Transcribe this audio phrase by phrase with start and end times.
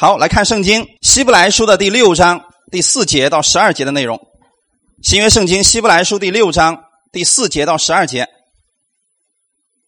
[0.00, 4.20] 好，来看圣经希伯来书的第六章第四节到十二节的内容。
[5.02, 8.28] 新约圣经希伯来书第六章第四节到十二节，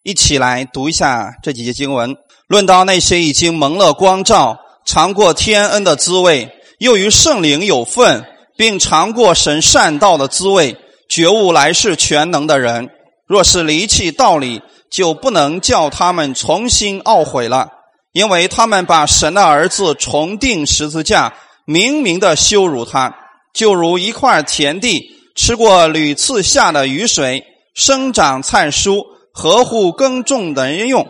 [0.02, 2.16] 一起来读一下这几节经文。
[2.48, 6.50] 论到那些已经蒙了光照、尝过天恩的滋味，
[6.80, 8.24] 又与圣灵有份，
[8.56, 10.76] 并尝过神善道的滋味，
[11.08, 12.88] 觉悟来世全能的人，
[13.28, 17.68] 若是离弃道理，就不能叫他们重新懊悔了，
[18.12, 21.34] 因为他们把神的儿子重定十字架，
[21.64, 23.14] 明明的羞辱他，
[23.54, 31.06] 就如一块田地吃过屡次下的雨水，生长菜蔬，合乎耕种的人用。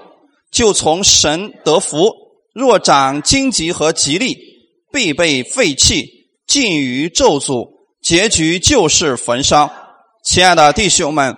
[0.50, 2.12] 就从神得福，
[2.52, 4.36] 若长荆棘和吉利，
[4.92, 7.68] 必被废弃，尽于咒诅，
[8.02, 9.72] 结局就是焚烧。
[10.24, 11.36] 亲爱的弟兄们，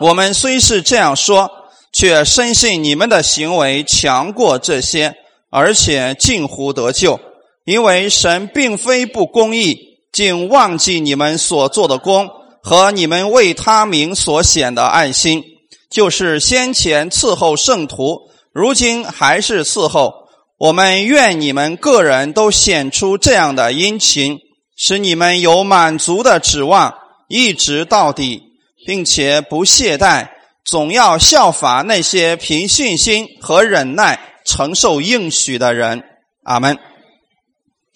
[0.00, 1.50] 我们虽是这样说，
[1.96, 5.14] 却深信你们的行为强过这些，
[5.50, 7.18] 而且近乎得救，
[7.64, 9.78] 因为神并非不公义，
[10.12, 12.28] 竟忘记你们所做的功
[12.62, 15.42] 和你们为他名所显的爱心，
[15.90, 18.28] 就是先前伺候圣徒。
[18.52, 20.12] 如今还是伺候，
[20.58, 24.38] 我们愿你们个人都显出这样的殷勤，
[24.76, 26.94] 使你们有满足的指望，
[27.28, 28.42] 一直到底，
[28.84, 30.28] 并且不懈怠，
[30.66, 36.02] 总要效法那些凭信心和忍耐承受应许的人。
[36.44, 36.78] 阿门。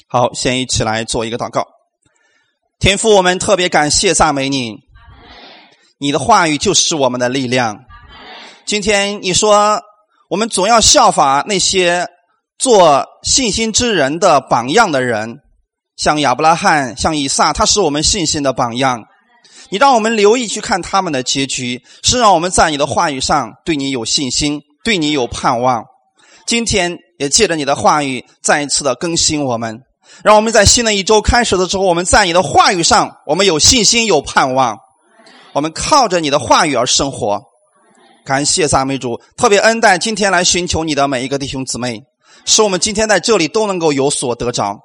[0.08, 1.66] 好，先一起来做一个祷告。
[2.78, 4.76] 天父，我们特别感谢赞美你，
[5.98, 7.76] 你的话语就是我们的力量。
[8.64, 9.82] 今天你说。
[10.30, 12.06] 我们总要效法那些
[12.56, 15.40] 做信心之人的榜样的人，
[15.96, 19.02] 像亚伯拉罕、像以撒，他是我们信心的榜样。
[19.70, 25.84] 你让我们留意去看他们的结局，是让我们在你的话语上对你有信心，对你有盼望。
[26.46, 29.80] 今天也借着你的话语再一次的更新我们，
[30.24, 34.76] 让我们在新的一周开始的时候，我们在你的话语上，我们有信心、有盼望。
[35.52, 37.40] 我们靠着你的话语而生活。
[38.24, 42.00] 感谢赞美主，特别恩待今天来寻求你的每一个弟兄姊妹，
[42.44, 44.78] 使我们今天在这里都能够有所得着，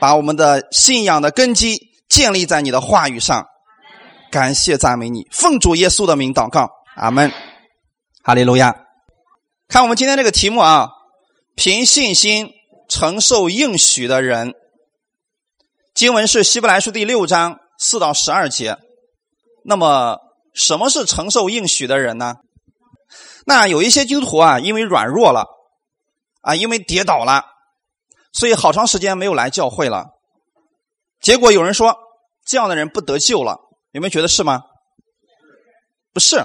[0.00, 1.78] 把我们的信仰的根基
[2.08, 3.44] 建立在你的话语上。
[4.34, 7.30] 感谢赞美你，奉主耶稣的名祷告，阿门。
[8.24, 8.74] 哈利路亚。
[9.68, 10.88] 看我们今天这个题目啊，
[11.54, 12.50] 凭信心
[12.88, 14.54] 承受应许的人，
[15.94, 18.76] 经文是希伯来书第六章四到十二节。
[19.64, 20.18] 那么，
[20.52, 22.34] 什么是承受应许的人呢？
[23.46, 25.46] 那有一些基督徒啊，因为软弱了，
[26.40, 27.44] 啊，因为跌倒了，
[28.32, 30.06] 所以好长时间没有来教会了。
[31.20, 31.96] 结果有人说，
[32.44, 33.60] 这样的人不得救了，
[33.94, 34.60] 有没有觉得是吗？
[36.12, 36.44] 不是，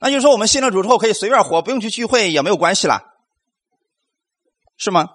[0.00, 3.02] 那就是说我们信了主之后可以随便活，不用去聚会也没有关系了，
[4.76, 5.06] 是吗？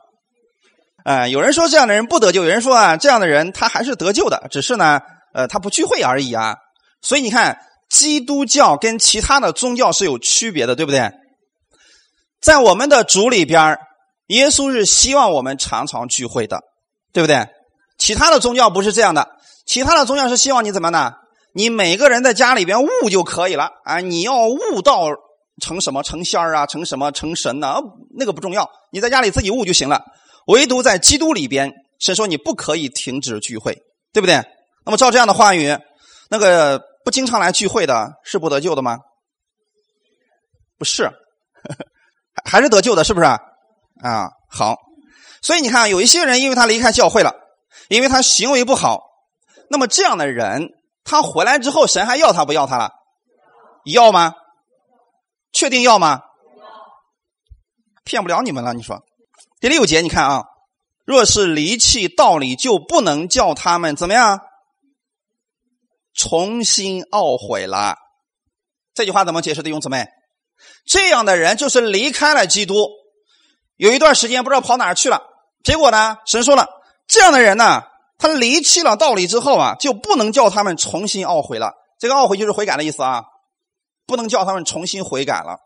[1.03, 5.01] 哎，有人说这样的人不得救，有人说啊，这样的人他还是得救的，只是呢，
[5.33, 6.55] 呃，他不聚会而已啊。
[7.01, 7.59] 所以你看。
[7.89, 11.09] 基督教跟其他的宗教是有区别的，对不对？
[12.41, 13.77] 在我们的主里边，
[14.25, 16.59] 耶稣是希望我们常常聚会的，
[17.13, 17.47] 对不对？
[17.97, 19.36] 其他的宗教不是这样的，
[19.67, 21.13] 其他的宗教是希望你怎么呢？
[21.53, 23.99] 你每个人在家里边悟就可以了啊！
[23.99, 25.09] 你要悟到
[25.61, 27.75] 成什么成仙儿啊，成什么成神呢？
[28.17, 30.03] 那个不重要，你在家里自己悟就行了。
[30.47, 33.77] 唯独在基督里边，是说你不可以停止聚会，
[34.13, 34.41] 对不对？
[34.85, 35.77] 那么照这样的话语，
[36.29, 36.81] 那个。
[37.05, 38.97] 不经常来聚会的是不得救的吗？
[40.77, 41.09] 不是，
[42.43, 43.25] 还是得救的，是不是？
[43.25, 43.39] 啊，
[44.49, 44.75] 好。
[45.41, 47.33] 所以你看，有一些人因为他离开教会了，
[47.87, 49.03] 因为他行为不好，
[49.69, 50.69] 那么这样的人，
[51.03, 52.91] 他回来之后，神还要他不要他了？
[53.85, 54.33] 要吗？
[55.51, 56.21] 确定要吗？
[58.03, 59.03] 骗不了你们了，你说。
[59.59, 60.45] 第六节，你看啊，
[61.05, 64.39] 若是离弃道理，就不能叫他们怎么样？
[66.13, 67.95] 重新懊悔了，
[68.93, 69.61] 这句话怎么解释？
[69.63, 70.07] 弟兄姊妹，
[70.85, 72.87] 这样的人就是离开了基督，
[73.75, 75.21] 有一段时间不知道跑哪儿去了。
[75.63, 76.67] 结果呢，神说了，
[77.07, 77.83] 这样的人呢，
[78.17, 81.73] 他离弃了道理之后啊，就不能叫他们重新懊悔了。
[81.99, 83.23] 这个懊悔就是悔改的意思啊，
[84.05, 85.57] 不能叫他们重新悔改了。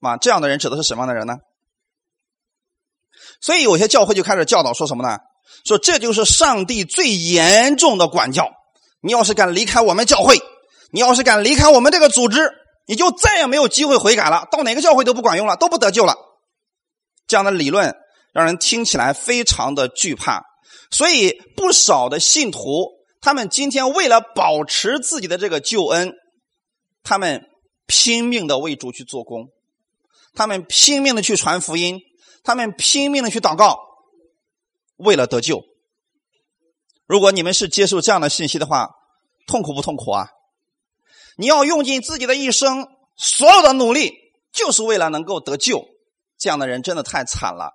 [0.00, 1.36] 啊，这样的人指的是什么样的人呢？
[3.40, 5.18] 所以有些教会就开始教导说什么呢？
[5.64, 8.50] 说这就是上帝最严重的管教。
[9.00, 10.40] 你要是敢离开我们教会，
[10.92, 12.52] 你要是敢离开我们这个组织，
[12.86, 14.46] 你就再也没有机会悔改了。
[14.50, 16.14] 到哪个教会都不管用了，都不得救了。
[17.26, 17.96] 这样的理论
[18.32, 20.42] 让人听起来非常的惧怕，
[20.90, 22.88] 所以不少的信徒，
[23.20, 26.14] 他们今天为了保持自己的这个救恩，
[27.02, 27.48] 他们
[27.86, 29.48] 拼命的为主去做工，
[30.34, 32.00] 他们拼命的去传福音，
[32.42, 33.78] 他们拼命的去祷告，
[34.96, 35.62] 为了得救。
[37.06, 38.90] 如果你们是接受这样的信息的话，
[39.46, 40.28] 痛苦不痛苦啊？
[41.36, 42.86] 你要用尽自己的一生，
[43.16, 44.12] 所有的努力，
[44.52, 45.86] 就是为了能够得救。
[46.36, 47.72] 这样的人真的太惨了。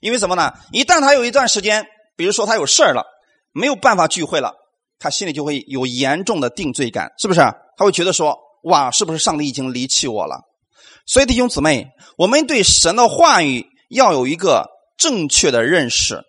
[0.00, 0.52] 因为什么呢？
[0.72, 1.86] 一旦他有一段时间，
[2.16, 3.04] 比如说他有事了，
[3.52, 4.54] 没有办法聚会了，
[4.98, 7.40] 他心里就会有严重的定罪感，是不是？
[7.76, 10.40] 他会觉得说：“哇，是不是上帝已经离弃我了？”
[11.06, 16.22] 所以弟兄姊妹，我们对神的话语要有一个正确的认识。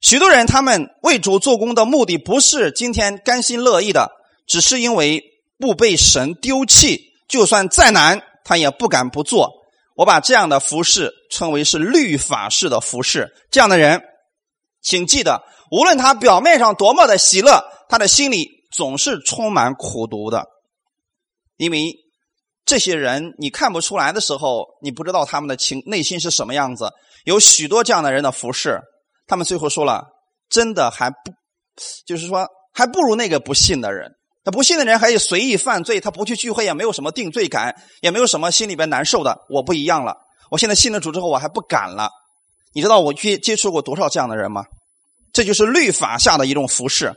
[0.00, 4.10] 许多人他们为主做工的目的不是今天甘心乐意的，
[4.46, 5.22] 只是因为
[5.58, 9.50] 不被神丢弃，就算再难，他也不敢不做。
[9.96, 13.32] 我把这样的服饰称为是律法式的服饰。
[13.50, 14.02] 这样的人，
[14.84, 15.42] 请记得，
[15.72, 20.46] 无论他表面上多么的喜乐，他的心里总是充满苦毒的，
[21.56, 21.96] 因为。
[22.66, 26.90] 这些人你看不出来的时候，你不知道他们的情内心是什么样子。
[27.24, 28.80] 有许多这样的人的服饰，
[29.26, 30.06] 他们最后说了，
[30.48, 31.16] 真的还不，
[32.06, 34.12] 就是说还不如那个不信的人。
[34.46, 39.38] 那不信的人还以随意犯罪，他不去聚会也没有什么定罪感，也没有什么心里边难受的。
[39.50, 40.16] 我不一样了，
[40.50, 42.08] 我现在信了主之后，我还不敢了。
[42.74, 44.64] 你知道我去接触过多少这样的人吗？
[45.32, 47.14] 这就是律法下的一种服饰。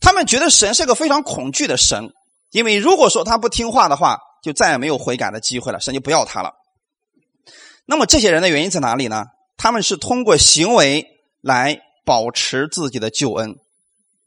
[0.00, 2.10] 他们觉得神是个非常恐惧的神，
[2.50, 4.18] 因为如果说他不听话的话。
[4.42, 6.50] 就再也没有悔改的机会了，神就不要他了。
[7.86, 9.26] 那么这些人的原因在哪里呢？
[9.56, 11.06] 他们是通过行为
[11.40, 13.54] 来保持自己的救恩。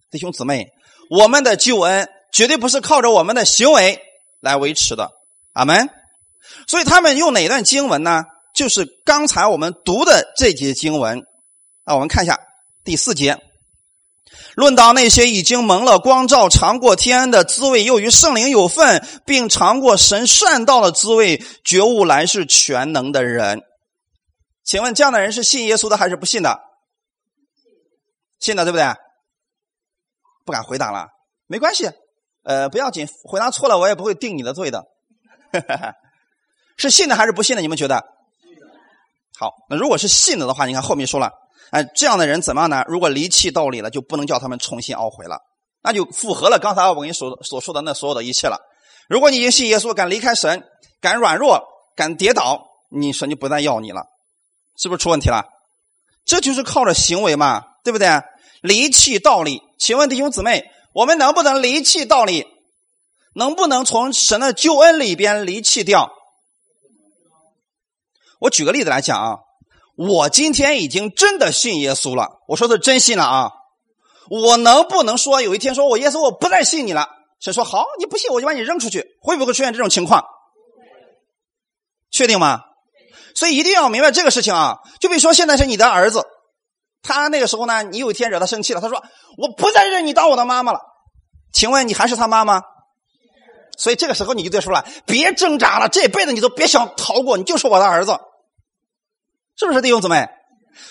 [0.09, 0.69] 弟兄姊妹，
[1.09, 3.99] 我们的救恩绝对不是靠着我们的行为
[4.39, 5.11] 来维持的。
[5.51, 5.89] 阿门。
[6.65, 8.23] 所以他们用哪段经文呢？
[8.55, 11.21] 就是刚才我们读的这节经文。
[11.83, 12.39] 啊，我们看一下
[12.83, 13.37] 第四节。
[14.55, 23.61] 论到那些已经蒙了光照、尝过天的滋味，又与圣灵有份，并尝过神善道的滋味，觉悟来世全能的人，
[24.63, 26.59] 请问这样的人是信耶稣的还是不信的？
[28.39, 28.85] 信的，对不对？
[30.45, 31.07] 不敢回答了，
[31.47, 31.89] 没关系，
[32.43, 34.85] 呃，不要紧，回答错了我也不会定你的罪的。
[36.77, 37.61] 是信的还是不信的？
[37.61, 38.14] 你们觉得？
[39.37, 41.31] 好，那如果是信的的话，你看后面说了。
[41.71, 42.83] 哎，这样的人怎么样呢？
[42.87, 45.39] 如果离弃道理了，就不能叫他们重新懊悔了，
[45.81, 48.59] 那就符合了刚才我跟你所所说的那所有的一切了。
[49.09, 50.63] 如果你已经信耶稣，敢离开神，
[51.01, 51.63] 敢软弱，
[51.95, 54.03] 敢跌倒，你神就不再要你了，
[54.77, 55.43] 是不是出问题了？
[56.23, 58.07] 这就是靠着行为嘛，对不对？
[58.61, 62.45] 离弃道理，请问弟兄姊妹，我们能不能离弃道理？
[63.33, 66.11] 能不能从神的救恩里边离弃掉？
[68.39, 69.37] 我举个例子来讲啊。
[69.97, 73.51] 我今天已经真的信耶稣了，我说的真信了啊！
[74.29, 77.07] 我能不能说有一天说我耶稣我不再信你了？
[77.39, 77.85] 谁说好？
[77.97, 80.25] 你不信我就把你扔出去，会不会出现这种情况？
[82.11, 82.59] 确定吗？
[83.35, 84.79] 所以一定要明白这个事情啊！
[84.99, 86.25] 就比如说现在是你的儿子，
[87.01, 89.01] 他那个时候呢，你有一天惹他生气了，他说
[89.37, 90.81] 我不再认你当我的妈妈了，
[91.53, 92.61] 请问你还是他妈妈？
[93.77, 98.17] 所以这个时候你就得说了，别挣扎了，这辈子你都别想逃过，你就是我的儿子。
[99.57, 100.27] 是不是弟兄姊妹？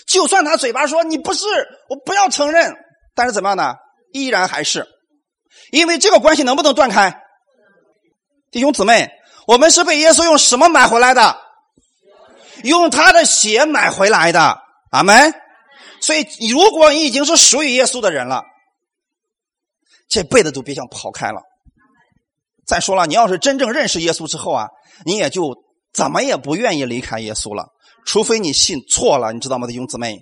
[0.06, 1.46] 就算他嘴巴说你不是，
[1.88, 2.74] 我不要承认，
[3.14, 3.74] 但是怎么样呢？
[4.12, 4.86] 依然还是，
[5.70, 7.20] 因为这个关系能不能断开？
[8.50, 9.10] 弟兄姊妹，
[9.46, 11.38] 我们是被耶稣用什么买回来的？
[12.62, 14.58] 用他的血买回来的。
[14.90, 15.34] 阿门。
[16.00, 18.44] 所以，如果你已经是属于耶稣的人了，
[20.08, 21.40] 这辈子都别想跑开了。
[22.66, 24.68] 再说了，你要是真正认识耶稣之后啊，
[25.04, 25.54] 你也就
[25.92, 27.66] 怎么也不愿意离开耶稣了。
[28.06, 30.20] 除非你信错了，你知道吗，弟兄姊妹？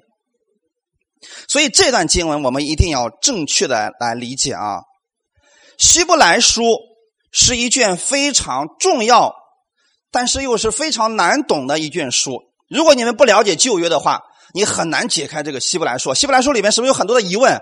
[1.49, 4.81] 所以这段经文我们一定要正确的来理解啊。
[5.79, 6.63] 希伯来书
[7.31, 9.33] 是一卷非常重要，
[10.11, 12.41] 但是又是非常难懂的一卷书。
[12.69, 14.21] 如果你们不了解旧约的话，
[14.55, 16.13] 你很难解开这个希伯来书。
[16.15, 17.61] 希伯来书里面是不是有很多的疑问？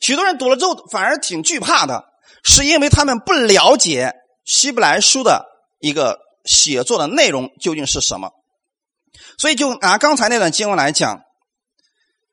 [0.00, 2.04] 许多人读了之后反而挺惧怕的，
[2.44, 4.12] 是因为他们不了解
[4.44, 5.46] 希伯来书的
[5.80, 8.30] 一个写作的内容究竟是什么。
[9.38, 11.20] 所以，就拿刚才那段经文来讲，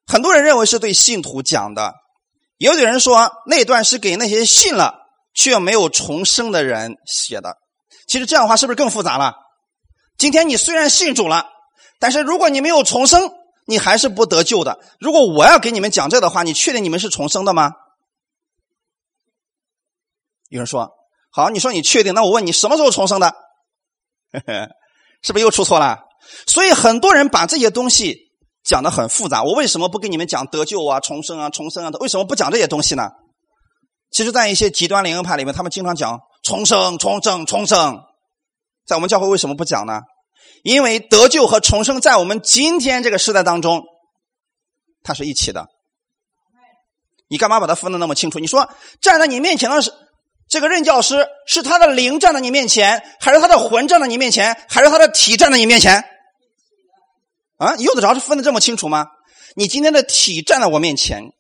[0.06, 1.94] 很多人认为是对信徒讲的，
[2.58, 4.96] 也有人说那段是给那些信了
[5.34, 7.58] 却没有重生的人写的。
[8.08, 9.34] 其实这样的话是不是更复杂了？
[10.18, 11.48] 今天你虽然信主了，
[12.00, 13.32] 但是如果你没有重生，
[13.65, 14.80] 你还是不得救的。
[15.00, 17.72] 如果我要给你们讲这的话，你确定你们是重生的吗？
[20.51, 20.91] 有人说
[21.31, 22.13] ：“好，你说你确定？
[22.13, 23.34] 那我问你，什么时候重生的？
[25.24, 26.00] 是不是又出错了？”
[26.46, 28.17] 所以很多人把这些东西
[28.63, 29.43] 讲的很复杂。
[29.43, 31.91] 我为什么不跟你们讲得救啊、重生啊、重生啊？
[32.01, 33.10] 为什么不讲这些东西呢？
[34.12, 38.03] 其实，在一些极端灵恩派里面，他们经常讲重生、重生、重生。
[38.86, 40.01] 在我们教会为什么不讲呢？
[40.63, 43.84] 因为得救和重生在我们今天这个时代当中
[45.01, 45.65] 它是一起的。
[47.29, 48.38] 你干嘛把它分的那么清楚？
[48.39, 49.93] 你说站在你面前的是
[50.51, 56.03] 这个任教师，是他的灵站在你面前，还是他的魂站在你面前，还是他的体站在你面前？
[57.58, 59.08] 啊，用得着是分的这么清楚吗？
[59.55, 61.31] 你今天的体站在我面前，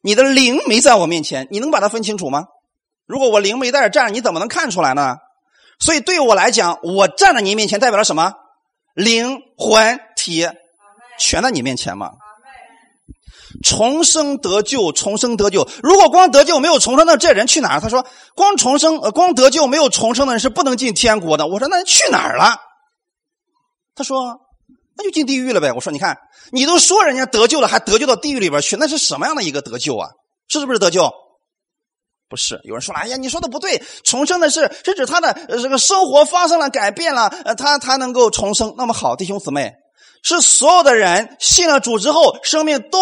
[0.00, 2.46] 你的灵没在我面前，你能把它分清楚吗？
[3.04, 5.16] 如果我灵没在这站着，你怎么能看出来呢？
[5.78, 8.32] 所以对我来讲，我站在你面前代表了什么？
[8.94, 10.48] 灵魂体
[11.18, 12.12] 全在你面前嘛。
[13.62, 15.68] 重生得救，重生得救。
[15.82, 17.80] 如果光得救没有重生，那这人去哪儿？
[17.80, 22.56] 他说：“光重生，呃，光得救没有重生的人是不能进天国的。”我说：“那去哪儿了？”
[23.94, 24.40] 他说
[24.96, 26.18] ：“那就进地狱了呗。”我说：“你看，
[26.52, 30.08] 你都说人家得救了，还得救到地狱里边去，那是什么样的一个得救啊？
[30.48, 31.10] 是不是得救？
[32.28, 32.60] 不是。
[32.64, 39.72] 有人说了：‘哎呀，你说的不对，重生的是是指他的这个生活发生了改变了，呃，他他能够重生。’那么好，弟兄姊妹。”
[40.22, 42.98] 是所有的人信了主之后，生命都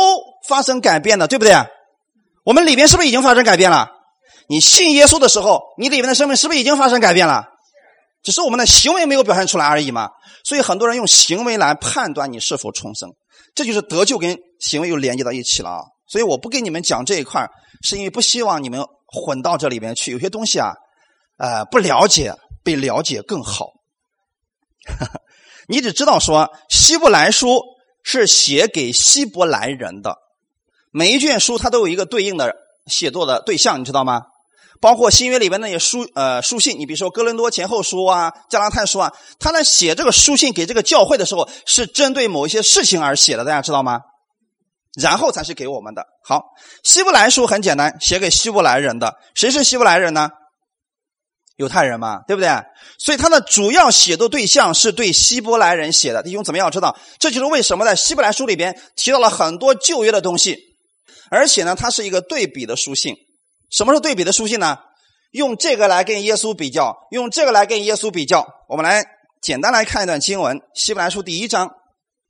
[0.48, 1.54] 发生改变的，对不对？
[2.44, 3.90] 我们里边是不是已经发生改变了？
[4.48, 7.44] 你信耶稣的时候，你里面的生命是不是已经发生改变了？
[8.22, 10.10] 只是我们的行为没有表现出来而已嘛。
[10.44, 13.10] 所以很多人用行为来判断你是否重生，
[13.54, 15.80] 这就是得救跟行为又连接到一起了啊。
[16.06, 17.46] 所以我不跟你们讲这一块
[17.82, 20.12] 是因为不希望你们混到这里边去。
[20.12, 20.72] 有些东西啊，
[21.38, 23.70] 呃，不了解比了解更好。
[25.66, 27.62] 你只知道说，希伯来书
[28.02, 30.14] 是写给希伯来人的，
[30.96, 32.54] 每一卷书它都有一个对应的
[32.86, 34.22] 写作的对象，你知道吗？
[34.80, 44.02] 包括新约里边那些书，呃，书信，你比如说哥林多前后书啊、加拉太书啊，他呢写这个书信给这个教会的时候，是针对某一些事情而写的，大家知道吗？
[44.96, 46.06] 然后才是给我们的。
[46.22, 46.44] 好，
[46.84, 50.30] 希伯来书很简单，写给希伯来人的，谁是希伯来人呢？
[51.56, 52.48] 犹太人嘛，对不对？
[52.98, 56.22] 所以他的主要写作对象是对希伯来人写的。
[56.22, 56.96] 弟兄怎么样知道？
[57.18, 60.58] 这就是为什么在希伯来书里边提到了很多旧约的东西，
[61.34, 63.16] 而且呢，它是一个对比的书信。
[63.70, 64.78] 什么是对比的书信呢？
[65.32, 68.46] 用这个来跟耶稣比较，用这个来跟耶稣比较。
[68.68, 69.04] 我们来
[69.42, 71.72] 简单来看一段经文，希伯来书第一章。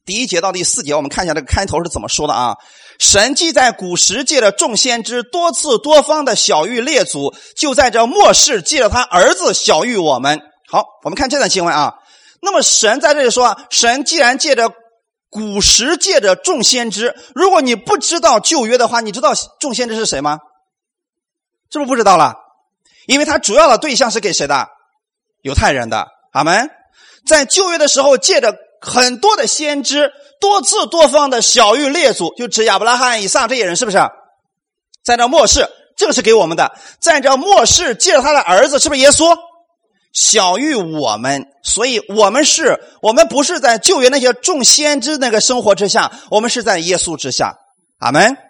[0.06, 2.56] 第一节到第四节，我们看一下这个开头是怎么说的啊？
[2.98, 10.40] 神既在古时借着众先知多次多方的小谕列祖，就在这末世借着他儿子小谕我们。
[10.68, 11.94] 好，我们看这段经文啊。
[12.40, 14.70] 那么神在这里说，神既然借着
[15.34, 20.38] 古时借着众先知，如果你不知道旧约的话，你知道众先知是谁吗？
[21.72, 22.36] 是不是不知道了？
[23.08, 24.68] 因为他主要的对象是给谁的？
[25.42, 26.06] 犹太人的。
[26.32, 26.70] 阿门。
[27.26, 28.54] 在旧约的时候借着。
[28.86, 30.12] 很多的先知
[30.42, 33.96] 多次多方的小谕列祖，就指亚伯拉罕、以撒这些人，是不是？
[35.02, 36.70] 在这末世，这个是给我们的。
[37.00, 39.34] 在这末世，借着他的儿子，是不是耶稣？
[40.14, 47.54] 小于我们，所以我们是，我们不是在救援那些众先知那个生活之下，我们是在耶稣之下。
[47.98, 48.43] 阿门。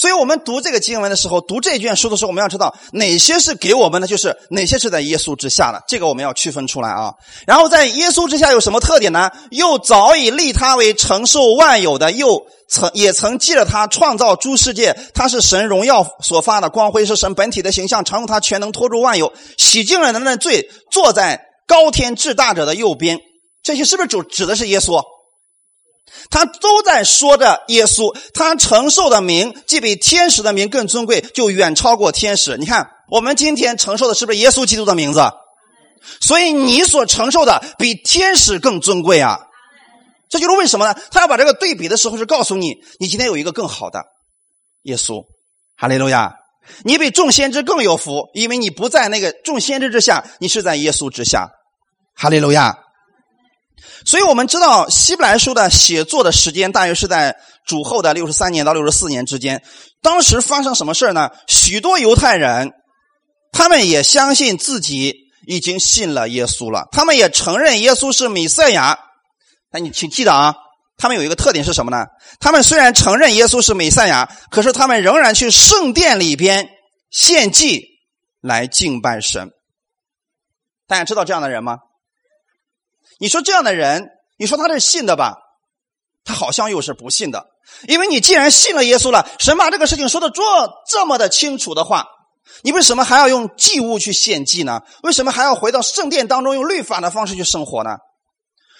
[0.00, 7.12] 所以我们读这个经文的时候，读这卷书的时候，我们要知道哪些是给我们的，就是哪些是在耶稣之下的，这个我们要区分出来啊。
[7.46, 9.30] 然后在耶稣之下有什么特点呢？
[9.50, 23.18] 又早已立他为承受万有的，又曾也曾记着他创造诸世界，他是神荣耀所发的光辉，是神本体的形象，常用他全能托住万有，洗净了人的罪，坐在高天至大者的右边。
[23.62, 25.02] 这些是不是指指的是耶稣？
[26.30, 32.56] 他都在说着耶稣，他承受的名既比天使的名更尊贵，就远超过天使。
[32.56, 35.20] 你看，我们今天承受的是不是耶稣基督的名字？
[36.20, 39.38] 所以你所承受的比天使更尊贵啊！
[40.28, 40.98] 这就是为什么呢？
[41.10, 44.02] 他要把这个对比的时候，是告诉你，你今天有一个更好的
[44.84, 45.24] 耶稣，
[45.76, 46.34] 哈利路亚！
[46.84, 51.50] 你比众先知更有福，因为你不在那个众先知之下，你是在耶稣之下，
[52.14, 52.78] 哈利路亚！
[54.04, 59.62] 所以我们知道希伯来书的写作的时间大约是在主后的六十三年到六十四年之间。
[60.02, 61.30] 当时发生什么事呢？
[61.46, 62.70] 许多犹太人，
[63.52, 65.14] 他们也相信自己
[65.46, 68.98] 已经信了耶稣了，他们也承认耶稣是弥赛亚。
[69.70, 70.54] 那你请记得啊，
[70.96, 72.06] 他们有一个特点是什么呢？
[72.40, 76.68] 他们虽然承认耶稣是弥赛亚，可是他们仍然去圣殿里边
[77.10, 77.82] 献祭
[78.40, 79.50] 来敬拜神。
[80.88, 81.78] 大家知道这样的人吗？
[83.20, 84.08] 你说这样的人，
[84.38, 85.36] 你说他是信的吧？
[86.24, 87.46] 他好像又是不信的，
[87.86, 90.42] 因为你既然信了耶稣了，神把这个事情说的这
[90.88, 92.06] 这么的清楚的话，
[92.62, 94.80] 你为什么还要用祭物去献祭呢？
[95.02, 97.90] 为什么还要回到圣殿当中用律法的方式去生活呢？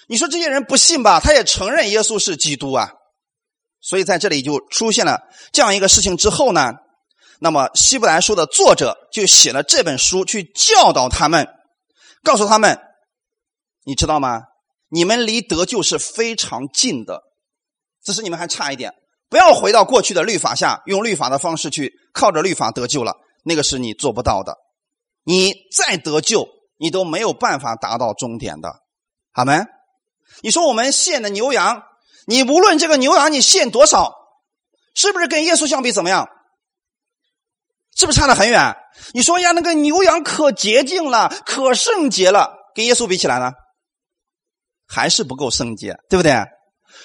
[0.07, 1.19] 你说这些人不信吧？
[1.19, 2.89] 他也承认耶稣是基督啊，
[3.79, 5.21] 所以在这里就出现了
[5.51, 6.73] 这样一个事情之后呢，
[7.39, 11.47] 那么希伯来书的作者就写了这本书去教导他们，
[12.23, 12.79] 告诉他们。
[13.83, 14.43] 你知道吗？
[14.89, 17.23] 你们离得救是非常近的，
[18.03, 18.93] 只是你们还差一点，
[19.29, 24.57] 不要回到过去的律法下，用律法的方式去靠着律法得救了，那个是你做不到的。
[25.23, 26.47] 你再得救，
[26.77, 28.81] 你都没有办法达到终点的。
[29.31, 29.65] 好没？
[30.41, 31.83] 你说我们献的牛羊，
[32.25, 34.13] 你无论这个牛羊你献多少，
[34.93, 36.27] 是不是跟耶稣相比怎么样？
[37.95, 38.75] 是不是差得很远？
[39.13, 43.51] 你说呀，那个牛羊可洁净了，可圣洁了，跟耶稣比起来呢，
[44.93, 46.33] 还是不够圣洁，对不对？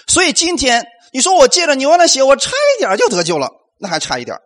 [0.08, 4.36] 所以今天你说我借着牛羊的血，我差一点就得救了，那还差一点，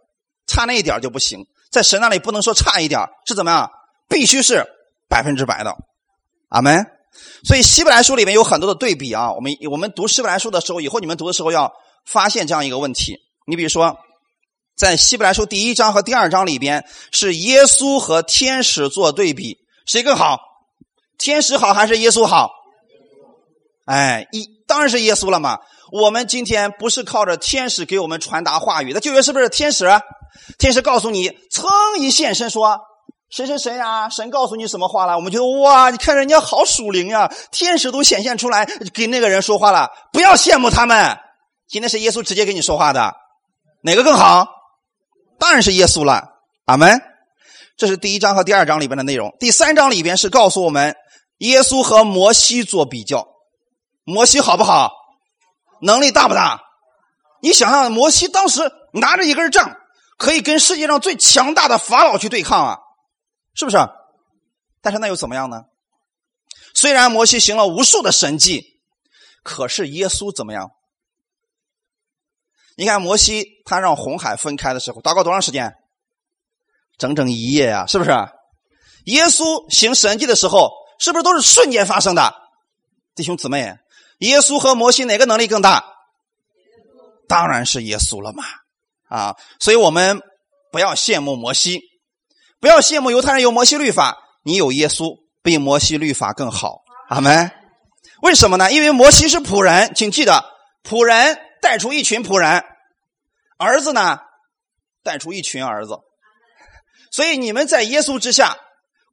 [0.46, 1.46] 差那一点就不行。
[1.70, 3.70] 在神那里不能说差一点，是怎么样？
[4.08, 4.66] 必须是
[5.08, 5.74] 百分之百的。
[6.50, 6.84] 阿门。
[7.44, 9.32] 所以希伯来书里面有很多的对比啊。
[9.32, 11.72] 我们我们读希伯来书的时候，以后你们读的时候要
[12.04, 13.16] 发现这样一个问题。
[13.46, 13.96] 你比如说，
[14.76, 20.38] 在希伯来书第一章和第二章里边，是耶稣和天使做对比，谁更好？
[21.18, 22.50] 天使好还是耶稣好？
[23.90, 25.58] 哎，一当然是耶稣了嘛。
[25.90, 29.84] 我们今天不是靠着天使给我们传达话语，的旧约是不是天使？
[30.58, 32.78] 天使告诉你，噌一现身说。
[33.30, 34.08] 谁谁谁呀？
[34.08, 35.16] 神告诉你什么话了？
[35.16, 37.32] 我们觉得哇，你看人家好属灵呀！
[37.50, 41.18] 天使都显现出来给那个人说话了，不要羡慕他们。
[41.68, 43.12] 今天是耶稣直接跟你说话的，
[43.82, 44.46] 哪个更好？
[45.38, 46.28] 当然是耶稣了。
[46.66, 47.00] 阿门。
[47.76, 49.34] 这是第一章和第二章里边的内容。
[49.40, 50.94] 第三章里边是告诉我们
[51.38, 53.26] 耶稣和摩西做比较，
[54.04, 54.92] 摩西好不好？
[55.82, 56.62] 能力大不大？
[57.42, 59.76] 你想想，摩西当时拿着一根杖，
[60.18, 62.78] 可以跟世界上最强大的法老去对抗啊！
[63.54, 63.78] 是不是？
[64.82, 65.64] 但是那又怎么样呢？
[66.74, 68.80] 虽然摩西行了无数的神迹，
[69.42, 70.70] 可是耶稣怎么样？
[72.76, 75.74] 你看摩西他让红海分开的时候，祷告多长时间？
[76.98, 78.10] 整整一夜呀，是不是？
[79.04, 82.34] 耶稣行神迹的时候，是不是都是瞬间发生的？
[83.14, 83.76] 弟兄姊妹，
[84.20, 85.84] 耶稣和摩西哪个能力更大？
[87.28, 88.44] 当然是耶稣了嘛！
[89.08, 90.20] 啊，所以我们
[90.72, 91.80] 不要羡慕摩西。
[92.60, 96.80] 不要羡慕犹太人有摩西律法，你有耶稣比摩西律法更好。
[97.08, 97.50] 阿门。
[98.22, 98.70] 为什么呢？
[98.70, 100.44] 因为摩西是仆人，请记得，
[100.82, 102.62] 仆人带出一群仆人，
[103.58, 104.18] 儿子呢
[105.02, 105.96] 带出一群儿子。
[107.10, 108.58] 所以你们在耶稣之下，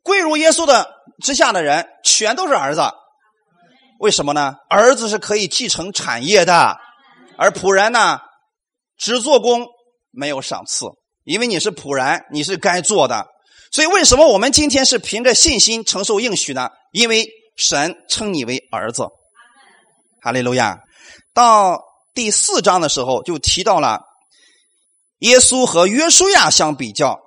[0.04, 0.90] 归入耶稣的
[1.24, 2.82] 之下的人，全都是儿子。
[4.00, 4.56] 为什么呢？
[4.70, 6.78] 儿子是可以继承产业的，
[7.38, 8.20] 而仆人呢，
[8.98, 9.66] 只做工
[10.12, 10.86] 没有赏赐，
[11.24, 13.26] 因为你是仆人，你是该做的。
[13.72, 16.70] 所以，为什么我们今天是凭着信心承受应许呢？
[16.92, 19.08] 因为神称你为儿子。
[20.22, 20.80] 哈利路亚。
[21.34, 21.82] 到
[22.14, 24.02] 第四章的时候，就提到了
[25.20, 27.20] 耶稣和约书亚相比较。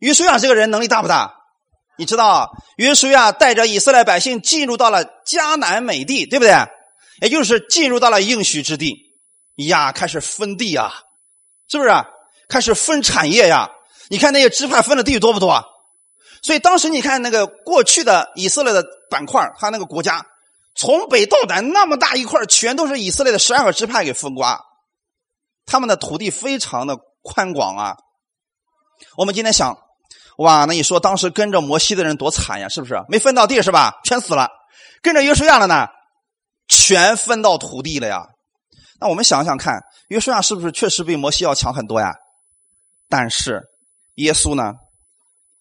[0.00, 1.34] 约书亚这个人能力大不大？
[1.96, 6.52] 你知道，约书亚带着以色列百姓进入到了迦南美地，对不对？
[7.20, 8.96] 也就是进入到了应许之地
[9.56, 10.92] 呀，开始分地啊，
[11.68, 11.90] 是不是？
[12.48, 13.70] 开始分产业呀。
[14.08, 15.50] 你看那些支派分的地多不多？
[15.50, 15.64] 啊？
[16.42, 20.26] 所以当时你看那个过去的以色列的板块，他那个国家
[20.74, 24.60] 从北到南那么大一块，全都是以色列的十二个支派给分瓜，
[25.64, 27.96] 他们的土地非常的宽广啊。
[29.16, 29.78] 我们今天想，
[30.38, 32.94] 哇，那你说当时跟着摩西的人多惨呀，是不是？
[33.08, 33.94] 没分到地是吧？
[34.04, 34.48] 全死了。
[35.02, 35.86] 跟着约书亚的呢，
[36.68, 38.26] 全分到土地了呀。
[39.00, 39.74] 那我们想想看，
[40.08, 42.14] 约书亚是不是确实比摩西要强很多呀？
[43.08, 43.62] 但是。
[44.18, 44.74] 耶稣呢？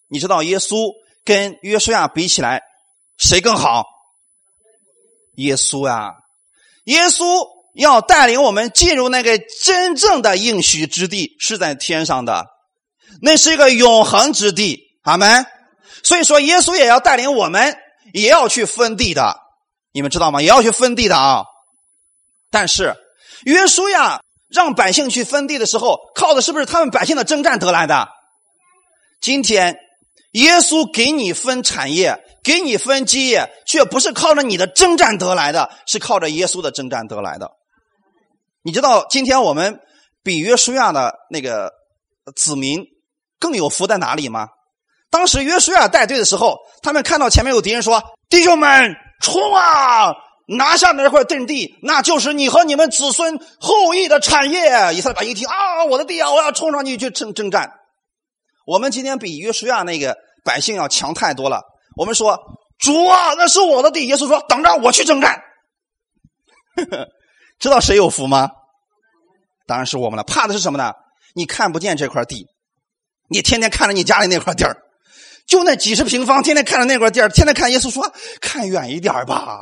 [0.09, 0.91] 你知道耶稣
[1.25, 2.61] 跟约书亚比起来，
[3.17, 3.83] 谁更好？
[5.37, 6.11] 耶稣呀！
[6.83, 7.25] 耶稣
[7.73, 12.45] 要带领我们进入那个真正的应许之地，是在天上的，
[13.21, 14.79] 那是一个永恒之地。
[15.03, 15.45] 阿门。
[16.03, 17.77] 所以说，耶稣也要带领我们，
[18.13, 19.37] 也要去分地的。
[19.93, 20.41] 你们知道吗？
[20.41, 21.43] 也要去分地的啊！
[22.49, 22.95] 但是
[23.45, 28.09] 约书亚让百姓去分地的时候，靠的是不是他们百姓的征战得来的？
[29.21, 29.77] 今天，
[30.31, 37.51] 耶稣给你分产业，给你分基业，却不是靠着你的征战得来的，是靠着耶稣的征战得来的。
[38.63, 39.79] 你知道今天我们
[40.23, 41.71] 比约书亚的那个
[42.35, 42.83] 子民
[43.43, 44.47] 更有福在哪里吗？
[45.09, 48.01] 当时约书亚带队的时候，他们看到前面有敌人，说
[48.31, 50.13] ：“弟兄们，冲啊！
[50.47, 57.69] 拿下那块阵地，那就是你和你们子孙后裔的产业。”以色列百姓一听啊，我的地啊，我要冲上去去征征战。
[58.65, 61.63] 我们今天比约书亚那个百姓要强太多了。
[61.97, 62.39] 我们说
[62.79, 64.07] 主啊，那是我的地。
[64.07, 65.41] 耶稣说：“等着我去征战。
[67.59, 68.49] ”知道谁有福吗？
[69.67, 70.23] 当然是我们了。
[70.23, 70.93] 怕的是什么呢？
[71.35, 72.47] 你看不见这块地，
[73.33, 74.77] 你天天看着你家里那块地儿，
[75.47, 77.71] 就那几十平方，天天看着那块地儿，天天看。
[77.71, 79.57] 耶稣说：“看远一点吧，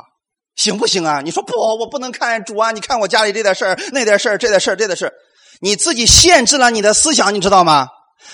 [0.55, 2.71] 行不行啊？”你说不，我不能看主啊！
[2.71, 5.13] 你看我家里这点事儿，那点事儿，这点事儿，这点事儿。
[5.61, 7.87] 你自己限制了你的思想，你知道吗？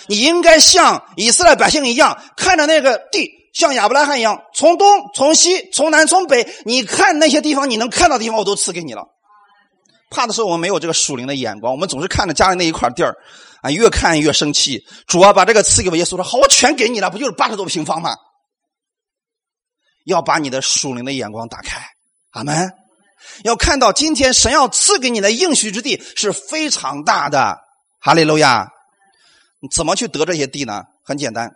[0.08, 9.04] 你应该像以色列百姓一样，看着那个地，像亚伯拉罕一样，从东、从西、从南、从北，你看那些地方，你能看到的地方，我都赐给你了。
[10.10, 13.14] 怕的是我们没有这个属灵的眼光，我们总是看着家里那一块地儿，
[13.72, 14.86] 越看越生气。
[15.08, 18.16] 主啊，把这个赐给我耶稣说好，我全给你了，不就是八十多平方吗？
[20.06, 21.86] 要把你的属灵的眼光打开，
[22.32, 22.72] 阿门。
[23.44, 27.58] 要看到今天神要赐给你的应许之地是非常大的，
[28.00, 28.70] 哈利路亚。
[29.72, 30.84] 怎么去得这些地呢？
[31.04, 31.52] 很简单，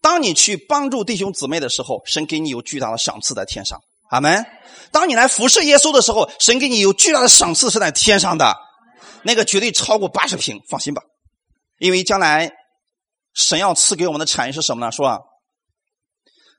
[0.00, 4.46] 当你去帮助弟兄姊妹的时候，神给你有巨大的赏赐在天上，阿门。
[4.92, 8.56] 当你来服侍耶稣的时候，神给你有巨大的赏赐是在天上的，
[9.22, 11.02] 那个绝对超过八十平，放心吧。
[11.78, 12.50] 因为将来
[13.34, 14.92] 神要赐给我们的产业是什么呢？
[14.92, 15.24] 说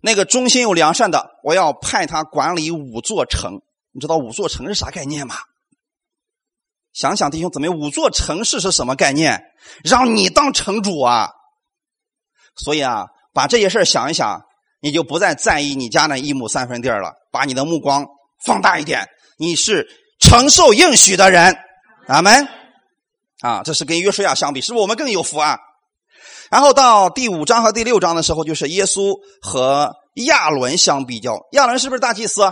[0.01, 3.61] 那个忠心又良善的，我要派他管理五座城。
[3.91, 5.35] 你知道五座城是啥概念吗？
[6.93, 9.43] 想想弟兄姊妹，五座城市是什么概念？
[9.83, 11.29] 让你当城主啊！
[12.55, 14.41] 所以啊，把这些事想一想，
[14.79, 18.05] 你就不再在意你家那一亩三分地了，把你的目光
[18.45, 19.07] 放大一点。
[19.37, 19.87] 你是
[20.19, 21.57] 承受应许的人，
[22.09, 22.47] 阿门。
[23.41, 25.57] 啊，这是跟约书亚相比，是不是我们更有福啊？
[26.51, 29.93] 然后到第五章和第六章的时候，就是耶稣和
[30.25, 31.37] 亚伦相比较。
[31.53, 32.51] 亚伦是不是大祭司？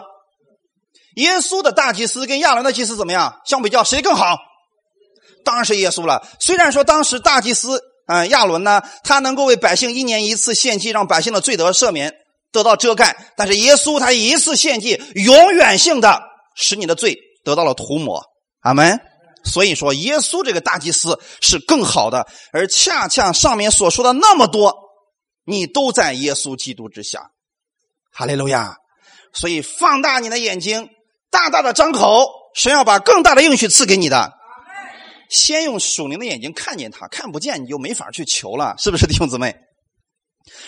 [1.16, 3.42] 耶稣的大祭司跟亚伦的祭司怎么样？
[3.44, 4.38] 相比较谁更好？
[5.44, 6.26] 当然是耶稣了。
[6.40, 12.14] 虽然说当时大祭司啊亚伦呢，他能够为百姓一年一次献祭，让百姓的罪得赦免，
[12.52, 13.34] 得到遮盖。
[13.36, 16.22] 但是耶稣他一次献祭，永远性的
[16.56, 18.24] 使你的罪得到了涂抹。
[18.62, 18.98] 阿门。
[19.48, 24.76] 所以说，耶稣这个大祭司是更好的，而恰恰上面所说的那么多，
[25.46, 27.32] 你都在耶稣基督之下。
[28.12, 28.76] 哈利路亚。
[29.34, 30.90] 所以放大你的眼睛。
[31.30, 34.32] 大大的张口，神要把更大的应许赐给你的。
[35.30, 39.54] 先用属灵的眼睛看见他，看不见你就没法去求了，是不是弟兄姊妹？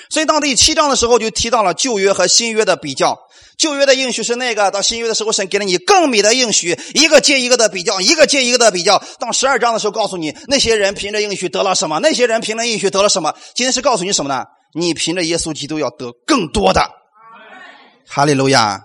[0.09, 3.17] 所以到第七章的时候就提到了旧约和新约的比较。
[3.57, 9.03] 旧约的应许是那个，到新约的时候，神给了你更美的应许，一个接一个的比较，一个接一个的比较。
[9.19, 13.35] 到十二章的时候，告诉你那些人凭着应许得了什么，那些人凭着应许得了什么。
[13.53, 14.45] 今天是告诉你什么呢？
[14.73, 16.89] 你凭着耶稣基督要得更多的。
[18.07, 18.79] 哈利路亚。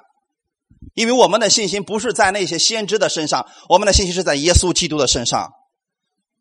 [0.95, 5.51] 因为我们的信心不是在那些先知的身上，我们的信心是在耶稣基督的身上。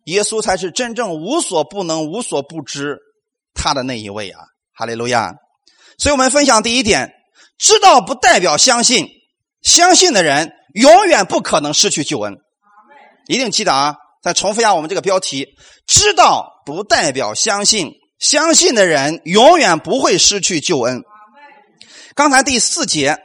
[0.05, 2.97] 耶稣才是真正无所不能、无所不知
[3.53, 4.39] 他的那一位啊！
[4.73, 5.33] 哈利路亚！
[5.97, 7.11] 所以我们分享第一点：
[7.57, 9.07] 知道不代表相信，
[9.61, 12.37] 相信的人永远不可能失去救恩。
[13.27, 13.95] 一定记得啊！
[14.21, 15.47] 再重复一下我们这个标题：
[15.87, 21.01] 知道不代表相信，相信的人永远不会失去救恩。
[22.15, 23.17] 刚才第四节。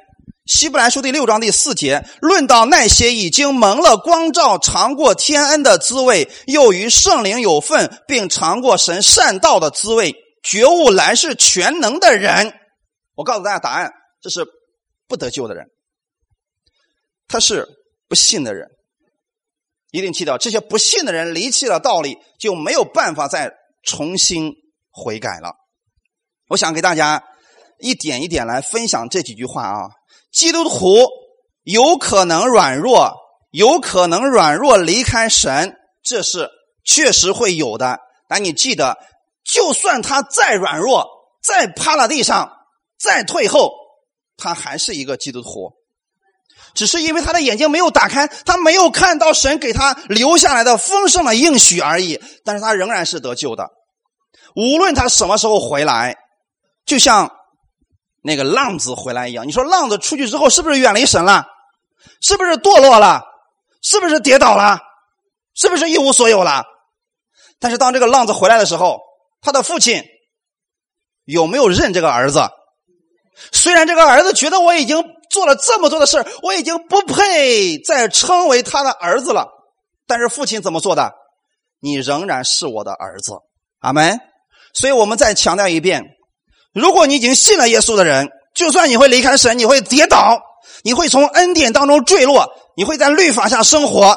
[0.49, 12.55] 希伯来书第六章第四节论到那些已经蒙了光照、尝过天恩的滋味，又与圣灵有份，并尝过神善道的滋味，觉悟来世全能的人。
[13.15, 14.47] 我告诉大家答案：这是
[15.07, 15.67] 不得救的人，
[17.29, 17.69] 他是
[18.09, 18.71] 不信的人。
[19.91, 23.53] 一定记得，这些不信的人离弃了道理，就没有办法再
[23.85, 24.55] 重新
[24.91, 25.53] 悔改了。
[26.49, 27.23] 我想给大家
[27.79, 29.98] 一点一点来分享这几句话啊。
[30.31, 31.09] 基督徒
[31.63, 33.15] 有可能软弱，
[33.51, 36.51] 有可能软弱离开神，这是
[36.85, 37.99] 确实会有的。
[38.29, 38.99] 但你记得，
[39.43, 41.07] 就算他再软弱，
[41.43, 42.53] 再趴在地上，
[42.99, 43.73] 再退后，
[44.37, 45.73] 他还是一个基督徒。
[46.75, 52.21] 只是因为他的眼睛没有打开，他没有看到神给他留下来的丰盛的应许而已。
[52.45, 53.71] 但是他仍然是得救的。
[54.55, 56.17] 无论他什么时候回来，
[56.85, 57.38] 就像。
[58.23, 61.47] 那个浪子回来一样，你说浪子出去之后是不是远离神了？
[62.21, 63.23] 是不是堕落了？
[63.83, 64.81] 是不是跌倒了？
[65.55, 66.65] 是不是一无所有了？
[67.59, 69.01] 但是当这个浪子回来的时候，
[69.41, 70.05] 他的父亲
[71.25, 72.49] 有没有认这个儿子？
[73.53, 79.49] 虽然这个儿子觉得我已经做了这么多的事我已经不配再称为他的儿子了，
[80.07, 81.13] 但是父亲怎么做的？
[81.81, 83.35] 你仍然是我的儿子，
[83.79, 84.19] 阿门。
[84.75, 86.05] 所以我们再强调一遍。
[86.73, 90.41] 如果你已经信了耶稣的人，就算你会离开神，你会跌倒，
[90.83, 94.17] 你会从恩典当中坠落，你会在律法下生活。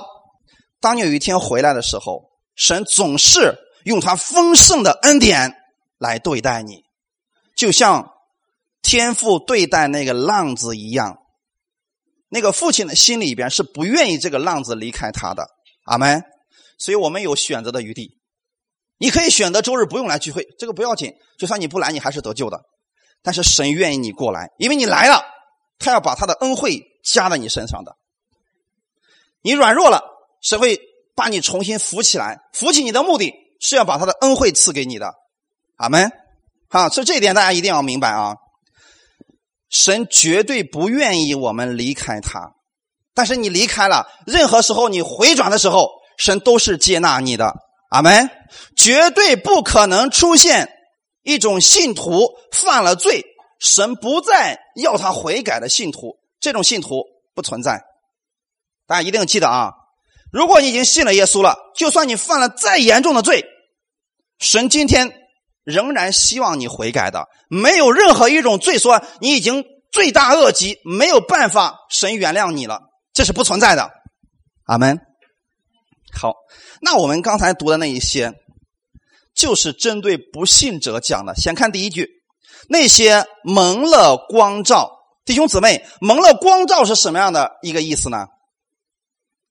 [0.80, 2.24] 当你有一天回来的时候，
[2.56, 5.54] 神总是用他丰盛的恩典
[5.98, 6.82] 来对待你，
[7.56, 8.10] 就像
[8.82, 11.18] 天父对待那个浪子一样。
[12.30, 15.46] 那个父亲的心里边是不愿意这个浪子离开他的，
[15.86, 16.24] 阿门。
[16.78, 18.21] 所以我们有选择的余地。
[19.02, 21.12] 你可以选择周日不用来聚会，这个不要紧。
[21.40, 22.62] 就算你不来，你还是得救的。
[23.24, 25.24] 但是神愿意你过来，因为你来了，
[25.80, 27.96] 他要把他的恩惠加在你身上的。
[29.42, 30.04] 你软弱了，
[30.44, 30.80] 神会
[31.16, 35.16] 把你重新扶起来，扶起你的目的是要把他的恩惠赐给你的。
[35.78, 36.12] 阿门。
[36.70, 38.36] 好，所以这一点大家一定要明白啊。
[39.72, 42.52] 神绝对不愿意我们离开他，
[43.16, 47.52] 但是你离开了，任何时候你回转的时候，神都是接纳你的。
[47.92, 48.30] 阿门。
[48.76, 50.70] 绝对不可能出现
[51.22, 53.24] 一种信徒犯了罪，
[53.60, 57.82] 神不再要他悔改的信徒，这种信徒不存在。
[58.88, 59.72] 大家一定记得啊！
[60.34, 63.46] 如果你已经信了耶稣了，就算你犯了再严重的罪，
[64.40, 65.14] 神今天
[65.64, 67.28] 仍然希望你悔改的。
[67.50, 72.82] 没有任何一种罪说你已经罪大恶极，没有办法神原谅你了，
[73.14, 73.90] 这是不存在的。
[74.66, 75.00] 阿门。
[76.14, 76.34] 好，
[76.82, 78.34] 那我们刚才读的那一些，
[79.36, 81.36] 就是针对不信者讲的。
[81.36, 82.10] 先看第一句，
[82.68, 84.92] 那些蒙了光照
[85.24, 88.26] 弟兄姊妹，蒙了光照是什么样的一个意思呢？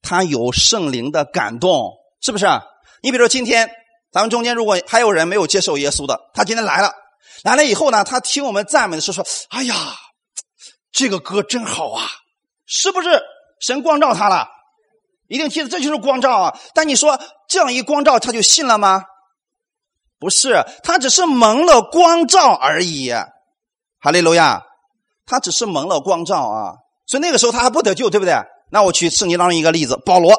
[0.02, 2.46] 他有圣灵的感动，是不是？
[3.02, 3.70] 你比如说，今天
[4.10, 6.92] 咱们中间如果还有人没有接受耶稣的，他今天来了，
[7.44, 9.74] 来了以后呢，他听我们赞美的时候说：“哎呀，
[10.90, 12.08] 这个歌真好啊！”
[12.66, 13.22] 是不是
[13.60, 14.48] 神光照他了？
[15.30, 16.58] 一定记得，这就是光照啊！
[16.74, 19.04] 但你说这样一光照，他就信了吗？
[20.18, 23.10] 不是，他只是蒙了光照而已。
[24.00, 24.64] 哈利路亚，
[25.24, 26.74] 他只是蒙了光照啊！
[27.06, 28.34] 所以那个时候他还不得救，对不对？
[28.72, 30.34] 那我举圣经当中一个例子，保罗。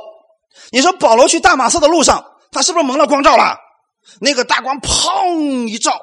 [0.71, 3.57] 你说保罗去大马色的路上，他是不是蒙了光照了？
[4.19, 6.01] 那个大光砰一照，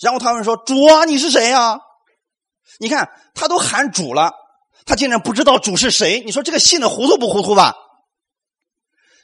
[0.00, 1.78] 然后他们说：“主啊，你是谁呀？”
[2.80, 4.32] 你看他都喊主了，
[4.88, 6.22] 他竟然不知道主是谁。
[6.24, 7.76] 你说这个信的糊涂不糊涂吧？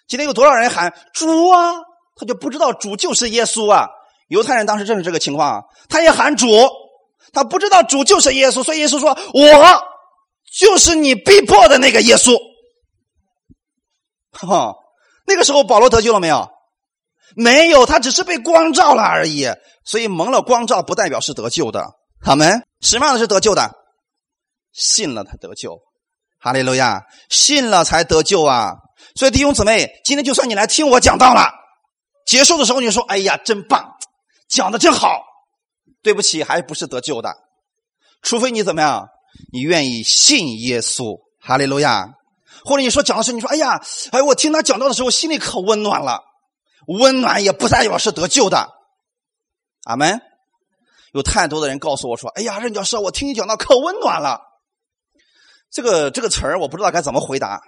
[0.07, 1.72] 今天有多少人喊主啊，
[2.14, 3.88] 他就不知道主就是耶稣啊？
[4.29, 6.46] 犹太人当时正是这个情况，他也喊主，
[7.33, 9.83] 他不知道主就是耶稣，所以耶稣说：“我。”
[10.57, 12.38] 就是你逼迫的那个耶稣，
[14.31, 14.72] 哈，
[15.27, 16.48] 那个时候保罗得救了没有？
[17.35, 19.48] 没有，他只是被光照了而已。
[19.85, 21.85] 所以蒙了光照不代表是得救的。
[22.22, 23.68] 他们什么样的是得救的？
[24.74, 25.78] 信了他得救，
[26.38, 28.74] 哈利路亚，信了才得救啊！
[29.14, 31.50] 所以弟兄姊妹，今天就算你来听我讲道了，
[32.26, 33.94] 结束的时候你说：“哎呀，真棒，
[34.48, 35.22] 讲的真好。”
[36.02, 37.34] 对不起，还不是得救的，
[38.20, 39.06] 除非你怎么样？
[39.52, 42.06] 你愿意信耶稣，哈利路亚，
[42.64, 43.80] 或者你说讲的是，你说哎呀，
[44.12, 46.20] 哎，我听他讲到的时候，心里可温暖了。
[46.87, 48.68] 温暖也不代表是得救的，
[49.84, 50.20] 阿门。
[51.14, 54.40] 有太多的人告诉我说：“哎呀，任教师，我听你讲到可温暖了。”
[55.74, 57.60] 这个这个词儿我不知道该怎么回答。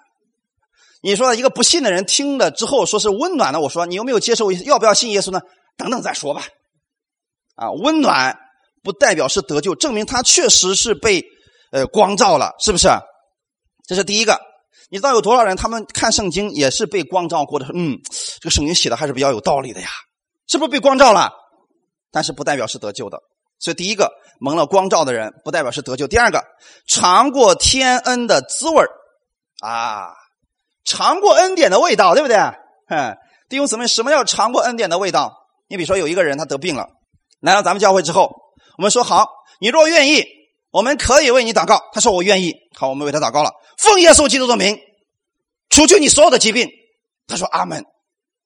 [1.03, 4.53] 你说一个不信的人听了之后说是温暖的，我说你有没有接受？
[4.53, 5.40] 要不要信耶稣呢？
[5.77, 6.45] 等等再说吧。
[7.57, 8.38] 啊，温暖
[8.83, 11.23] 不代表是得救，证明他确实是被。
[11.73, 12.88] 呃，光照了，是不是？
[13.88, 14.40] 这是第一个。
[14.88, 17.66] 你知道有多少人他们看圣经也是被光照过的？
[17.75, 17.99] 嗯，
[18.40, 19.88] 这个圣经写的还是比较有道理的呀，
[20.47, 21.33] 是不是被光照了？
[22.12, 23.19] 但是不代表是得救的。
[23.59, 26.07] 所以第一个蒙了光照的人不代表是得救。
[26.07, 26.45] 第二个
[26.87, 28.85] 尝过天恩的滋味
[29.61, 30.09] 啊，
[30.85, 32.37] 尝过恩典的味道，对不对？
[32.88, 33.16] 哼，
[33.49, 35.33] 弟兄姊妹，什么叫尝过恩典的味道？
[35.69, 36.88] 你比如说有一个人他得病了，
[37.40, 38.31] 来到咱们教会之后，
[38.79, 39.29] 我们说好，
[39.61, 40.25] 你若愿意。
[40.73, 41.81] 我们可以为你祷告。
[41.95, 43.51] 他说：“我愿意。”好，我们为他祷告了。
[43.79, 44.79] 奉耶稣基督的名，
[45.71, 46.69] 除去你所有的疾病。
[47.27, 47.83] 他说：“阿门。”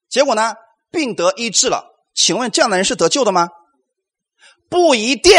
[0.09, 0.55] 结果呢，
[0.93, 1.85] 病得医治了。
[2.15, 3.49] 请问这样的人是得救的吗？
[4.71, 5.35] 不一定，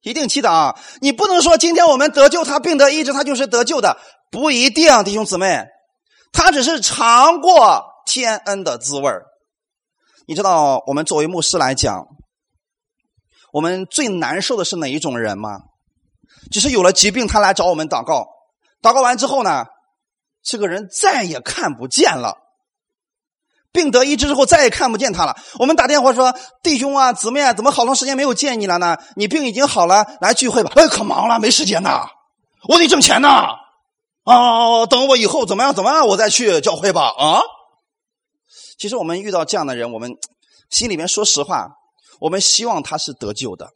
[0.00, 0.78] 一定记得啊！
[1.00, 3.98] 你不能说今天我们得救，他病得医治，他就是得救的，
[4.30, 5.66] 不一定，弟兄姊妹，
[6.32, 9.10] 他只是尝过天恩的滋味
[10.26, 12.06] 你知道，我们作为牧师来讲。
[13.52, 15.60] 我们最难受的是哪一种人吗？
[16.50, 18.26] 就是有了疾病，他来找我们祷告，
[18.82, 19.66] 祷告完之后呢，
[20.42, 22.36] 这个人再也看不见了。
[23.74, 25.36] 病得医治之后，再也看不见他了。
[25.58, 28.96] 我们打电话说：“弟兄啊，姊妹啊，怎么好长时间没有见你了呢？
[29.16, 32.06] 你病已经好了，来聚会吧。”哎，可忙了，没时间呐，
[32.68, 33.48] 我得挣钱呐。
[34.22, 37.12] 啊，等我以后怎么样怎么样，我再去教会吧。
[37.18, 37.42] 啊，
[38.78, 40.12] 其实我们遇到这样的人，我们
[40.70, 41.68] 心里面说实话。
[42.20, 43.68] 我们希望他是得救的，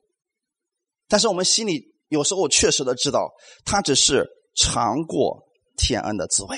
[1.08, 3.28] 但是我们心里有时候确实的知道，
[3.64, 5.42] 他只是尝过
[5.76, 6.56] 天恩的滋味。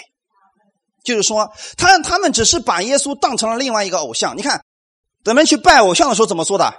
[1.04, 4.36] 就是说，他他们只是把耶稣当成了另外一个偶像。
[4.36, 4.62] 你看，
[5.24, 6.72] 咱们去拜偶像的时候怎么说的？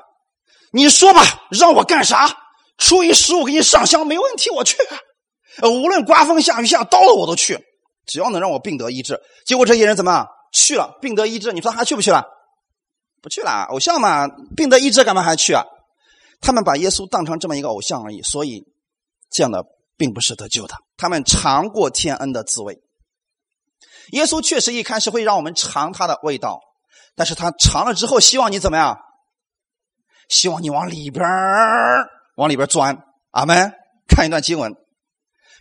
[0.71, 2.37] 你说吧，让我干啥？
[2.77, 4.77] 初一十五给你上香没问题，我去。
[5.63, 7.59] 无论刮风下雨下刀子我都去，
[8.05, 9.19] 只要能让我病得医治。
[9.45, 10.97] 结果这些人怎么去了？
[11.01, 12.25] 病得医治，你说还去不去了？
[13.21, 15.63] 不去了，偶像嘛，病得医治，干嘛还去啊？
[16.39, 18.63] 他们把耶稣当成这么一个偶像而已，所以
[19.29, 19.63] 这样的
[19.97, 20.75] 并不是得救的。
[20.97, 22.79] 他们尝过天恩的滋味。
[24.09, 26.59] 耶稣确实一开始会让我们尝它的味道，
[27.15, 28.97] 但是他尝了之后，希望你怎么样？
[30.29, 31.23] 希望你往里边
[32.37, 32.97] 往里边钻。
[33.31, 33.73] 阿门。
[34.07, 34.73] 看一段经文，《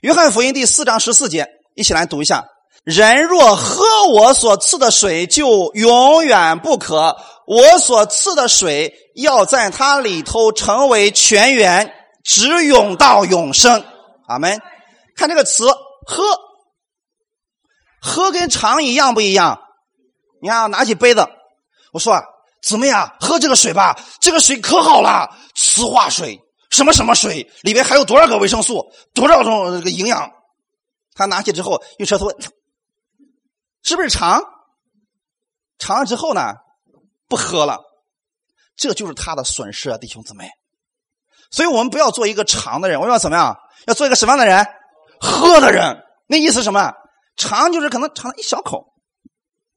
[0.00, 2.44] 约翰福音》第四章十四节，一起来读一下：
[2.83, 7.14] 人若喝我所赐的水，就永远不渴；
[7.46, 13.85] 我所赐的水要在它里头成为泉源，直涌到永生。
[14.26, 14.61] 阿门。
[15.14, 15.66] 看这个词，
[16.07, 16.24] 喝，
[18.00, 19.60] 喝跟尝一样不一样？
[20.42, 21.28] 你看，拿起杯子，
[21.92, 22.20] 我说
[22.62, 23.14] 怎么样？
[23.20, 30.32] 喝这个水吧，这个水可好了，磁化水，什么什么水，里边还有多少个维生素，多少种这个营养？
[31.14, 32.30] 他拿起之后，用舌头，
[33.82, 34.42] 是不是尝？
[35.78, 36.54] 尝了之后呢，
[37.28, 37.80] 不喝了，
[38.76, 40.48] 这就是他的损失啊，弟兄姊妹。
[41.50, 43.58] 所以我们不要做一个尝的人，我们要怎么样？
[43.86, 44.66] 要做一个什么样的人？
[45.20, 46.94] 喝的人，那意思什么？
[47.40, 48.92] 尝就是可能尝了一小口，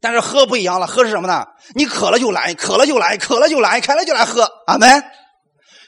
[0.01, 0.85] 但是喝不一样了。
[0.85, 1.45] 喝是什么呢？
[1.75, 4.43] 你渴了就来，渴了就来，渴了就来，渴了就来喝。
[4.67, 5.01] 阿门。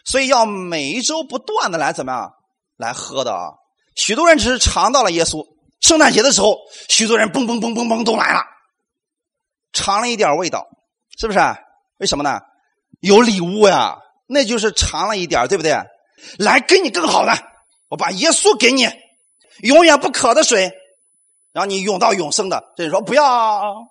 [0.06, 2.32] 所以要每一周不断的来怎么样
[2.78, 3.52] 来喝的啊？
[3.96, 5.46] 许多人只是尝到了耶稣。
[5.82, 6.58] 圣诞节的时候，
[6.88, 8.42] 许多人嘣嘣嘣嘣嘣都来了，
[9.74, 10.66] 尝了一点味道，
[11.20, 11.40] 是不是？
[12.00, 12.40] 为什么呢？
[13.02, 15.78] 有礼物呀，那就是尝了一点，对不对？
[16.40, 17.34] 来，给你更好的，
[17.90, 18.90] 我把耶稣给你。
[19.64, 20.72] 永远不渴的水，
[21.56, 22.62] 让你永到永生的。
[22.76, 23.88] 这人说不要，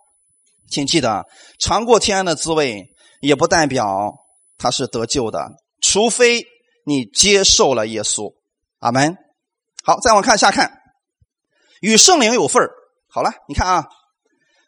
[0.71, 1.25] 请记得
[1.59, 2.85] 尝过天的滋味，
[3.23, 4.13] 也不代表
[4.59, 5.51] 他是得救的，
[5.81, 6.45] 除非
[6.85, 8.35] 你接受了耶稣。
[8.81, 9.17] 阿门。
[9.83, 10.79] 好，再往下看，
[11.81, 12.63] 与圣灵有份
[13.09, 13.87] 好了，你看啊，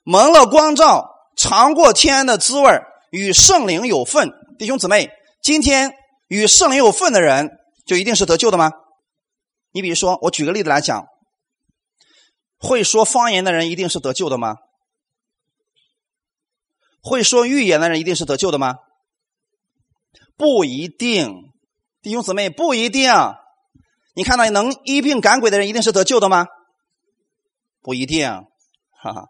[0.02, 1.06] 蒙了光照，
[1.36, 2.80] 尝过天的滋味，
[3.10, 4.30] 与圣灵有份。
[4.58, 5.10] 弟兄姊妹，
[5.42, 5.92] 今天
[6.28, 7.50] 与圣灵有份的人，
[7.84, 8.72] 就一定是得救的吗？
[9.72, 11.04] 你比如说，我举个例子来讲，
[12.58, 14.56] 会说方言的人一定是得救的吗？
[17.02, 18.76] 会说预言的人一定是得救的吗？
[20.36, 21.52] 不一定，
[22.02, 23.12] 弟兄姊妹不一定。
[24.14, 26.46] 你看到能医病赶鬼的人一定是得救的吗？
[27.80, 29.26] 不一定，哈哈。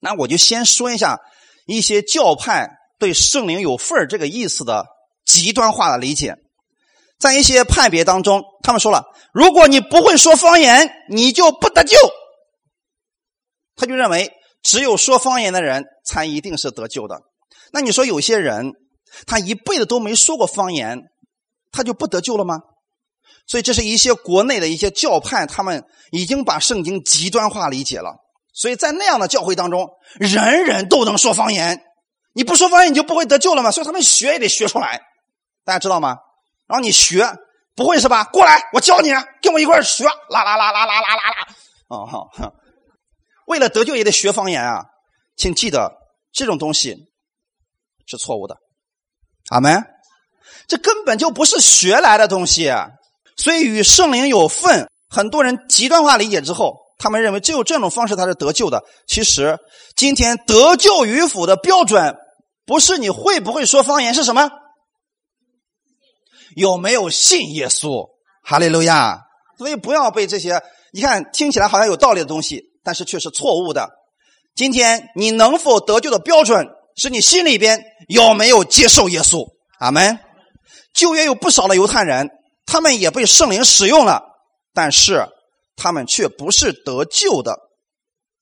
[0.00, 1.18] 那我就先说一下
[1.66, 4.86] 一些教派对圣灵有份这个意思的
[5.24, 6.36] 极端化的理解。
[7.18, 11.96] 在一些派别当中，他们说了：如果你不会说方言，你就不得救。
[13.76, 17.20] 他就认为只有说方言的人才一定是得救的。
[17.72, 18.72] 那你说有些人
[19.26, 20.98] 他一辈子都没说过方言，
[21.70, 22.60] 他就不得救了吗？
[23.46, 28.16] 所以这是一些国内的一些教派，他们已经把圣经极端化理解了。
[28.52, 29.88] 所以在那样的教会当中，
[30.18, 31.80] 人人都能说方言，
[32.34, 33.70] 你不说方言你就不会得救了吗？
[33.70, 35.00] 所以他们学也得学出来，
[35.64, 36.16] 大家知道吗？
[36.66, 37.24] 然后你学
[37.78, 38.24] 不会是吧？
[38.24, 39.10] 过来，我教你，
[39.40, 41.46] 跟我一块学，啦啦啦啦啦啦啦啦。
[41.86, 42.52] 哦哈，
[43.46, 44.84] 为了得救也得学方言啊，
[45.36, 45.92] 请记得
[46.32, 46.96] 这种东西
[48.04, 48.56] 是错误的。
[49.50, 49.84] 阿门。
[50.66, 52.68] 这根本就不是学来的东西，
[53.36, 54.90] 所以与圣灵有份。
[55.08, 58.82] 很多人极端化理解之后，他们认为只有这种方式他是得救的。
[59.06, 59.56] 其实
[59.94, 62.16] 今天得救与否的标准，
[62.66, 64.50] 不是你会不会说方言，是什么？
[66.58, 68.08] 有没有信耶稣？
[68.42, 69.20] 哈利路亚！
[69.56, 70.60] 所以不要被这些
[70.92, 73.88] 你看听起来好像有道理的东西，但是却是错误的。
[74.56, 76.66] 今天你能否得救的标准，
[76.96, 79.46] 是你心里边有没有接受耶稣？
[79.78, 80.18] 阿门。
[80.92, 82.28] 旧约有不少的犹太人，
[82.66, 84.22] 他们也被圣灵使用了，
[84.74, 85.28] 但是
[85.76, 87.56] 他们却不是得救的。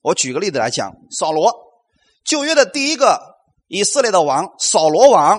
[0.00, 1.52] 我举个例子来讲，扫罗，
[2.24, 3.20] 旧约的第一个
[3.66, 5.38] 以色列的王扫罗王，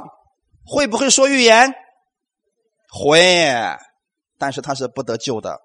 [0.64, 1.74] 会不会说预言？
[2.88, 3.20] 会，
[4.38, 5.60] 但是他是不得救的。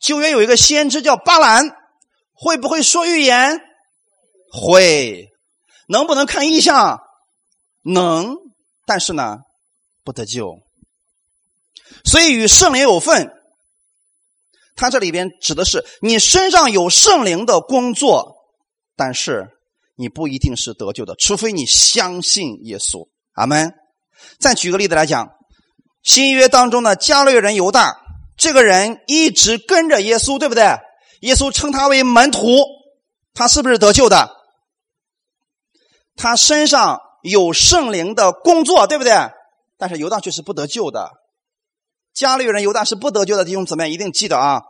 [0.00, 1.70] 旧约有一个先知叫巴兰，
[2.32, 3.60] 会不会说预言？
[4.50, 5.30] 会，
[5.88, 7.00] 能不能看异象？
[7.82, 8.36] 能，
[8.84, 9.38] 但是呢，
[10.04, 10.58] 不得救。
[12.04, 13.30] 所以与圣灵有份，
[14.74, 18.36] 他这里边指的是你身上有圣灵的工作，
[18.96, 19.48] 但是
[19.94, 23.08] 你不一定是得救的，除非你相信耶稣。
[23.34, 23.72] 阿门。
[24.38, 25.30] 再举个例子来讲，
[26.02, 27.96] 新约当中的加略人犹大，
[28.36, 30.64] 这个人一直跟着耶稣，对不对？
[31.20, 32.58] 耶稣称他为门徒，
[33.34, 34.30] 他是不是得救的？
[36.16, 39.12] 他身上有圣灵的工作，对不对？
[39.78, 41.10] 但是犹大却是不得救的。
[42.12, 44.60] 加略人犹大是不得救的弟兄姊妹一定记得啊！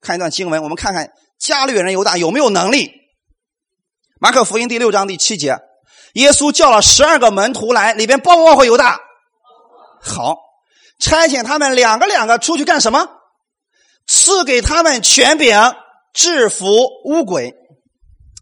[0.00, 2.92] 看一段经文，我们看看加略人犹大有没有能力。
[4.20, 5.56] 马可福音第六章第七节。
[6.14, 8.98] 耶稣叫了十二个门徒来，里边包不包括犹大？
[10.02, 10.36] 好，
[10.98, 13.08] 差遣他们两个两个出去干什么？
[14.06, 15.56] 赐给他们权柄，
[16.12, 16.66] 制服
[17.04, 17.54] 污鬼，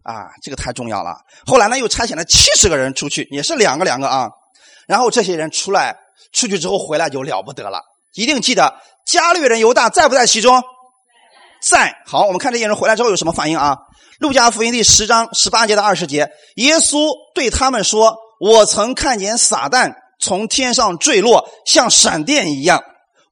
[0.02, 1.16] 啊，这个太重要了。
[1.46, 4.28] 后来呢，又差遣了七十个人出去，也是两个两个啊。
[4.86, 5.96] 然后这些人出来，
[6.32, 7.80] 出去之后回来就了不得了。
[8.14, 8.74] 一定记得，
[9.06, 10.62] 加略人犹大在不在其中？
[11.62, 11.94] 在。
[12.06, 13.76] 好，我们看这些人回来之后有什么反应啊？
[14.18, 22.82] 路加福音第十章十八节到二十节，耶稣对他们说：“我曾看见撒旦从天上坠落，像闪电一样。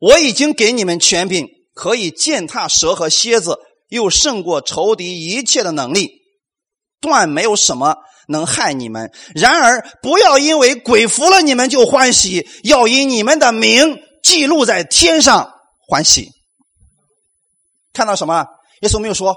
[0.00, 3.58] 我已经给你们权柄，可以践踏蛇和蝎子，
[3.88, 6.10] 又胜过仇敌一切的能力，
[7.00, 7.96] 断没有什么。”
[8.28, 15.52] 能害你们，然而不要因为鬼服了你们就欢喜，要因你们的名记录在天上
[15.88, 16.30] 欢喜。
[17.92, 18.46] 看到什么？
[18.82, 19.36] 耶稣没有说：“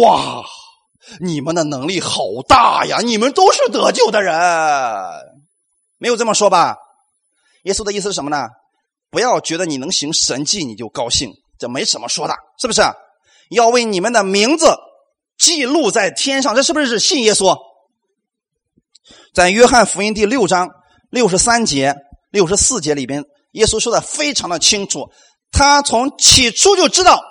[0.00, 0.42] 哇，
[1.20, 2.98] 你们的能力好大呀！
[3.02, 4.34] 你们都是得救的人。”
[5.98, 6.76] 没有这么说吧？
[7.62, 8.46] 耶稣的意思是什么呢？
[9.10, 12.82] 不要觉得你能行神迹你就高兴，这没什么说的，是不是？
[13.50, 14.76] 要为你们的名字
[15.38, 17.56] 记录在天上，这是不是信耶稣？
[19.32, 20.68] 在约翰福音第六章
[21.10, 21.94] 六十三节、
[22.30, 25.08] 六十四节里边，耶稣说的非常的清楚。
[25.50, 27.22] 他从起初就知道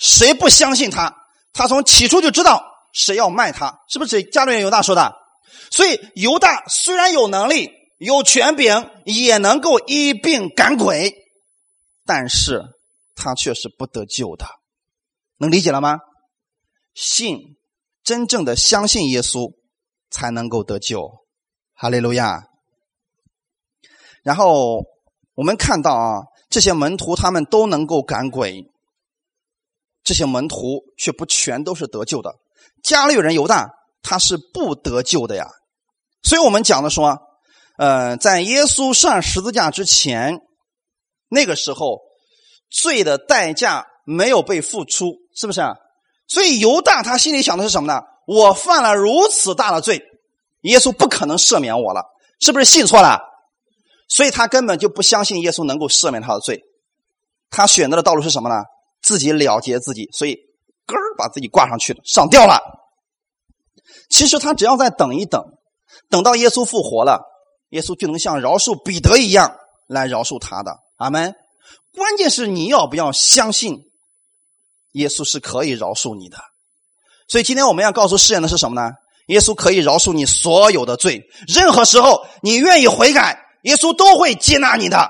[0.00, 1.14] 谁不相信他，
[1.52, 4.24] 他从起初就知道谁要卖他，是不是？
[4.24, 5.14] 加略人犹大说的。
[5.70, 11.14] 所以犹大虽然有能力、有权柄，也能够一并赶鬼，
[12.06, 12.62] 但是
[13.14, 14.46] 他却是不得救的。
[15.36, 15.98] 能理解了吗？
[16.94, 17.56] 信，
[18.02, 19.52] 真正的相信耶稣，
[20.10, 21.10] 才能够得救。
[21.74, 22.44] 哈利路亚。
[24.22, 24.84] 然后
[25.34, 28.64] 我们看到啊，这些门徒他们都能够赶鬼，
[30.02, 32.34] 这些门徒却不全都是得救的。
[32.82, 33.70] 加略人犹大
[34.02, 35.46] 他是不得救的呀。
[36.22, 37.18] 所以我们讲的说，
[37.78, 40.40] 呃，在耶稣上十字架之前，
[41.28, 42.00] 那个时候
[42.70, 45.74] 罪的代价没有被付出，是不是啊？
[46.28, 48.02] 所以犹大他心里想的是什么呢？
[48.26, 50.02] 我犯了如此大的罪。
[50.62, 52.04] 耶稣不可能赦免我了，
[52.38, 53.18] 是不是信错了？
[54.08, 56.62] 所以他根本就不相信耶稣能够赦免他的罪。
[57.48, 58.56] 他选择的道路是什么呢？
[59.02, 60.36] 自己了结自己，所以
[60.86, 62.60] 根儿把自己挂上去了，上吊了。
[64.08, 65.42] 其实他只要再等一等，
[66.08, 67.22] 等到耶稣复活了，
[67.70, 70.76] 耶稣就能像饶恕彼得一样来饶恕他的。
[70.96, 71.34] 阿门。
[71.92, 73.78] 关键是你要不要相信
[74.92, 76.38] 耶稣是可以饶恕你的。
[77.28, 78.92] 所以今天我们要告诉世人的是什么呢？
[79.26, 85.08] 耶稣可以饶恕你所有的罪，任何时候你愿意悔改，耶稣都会接纳你的。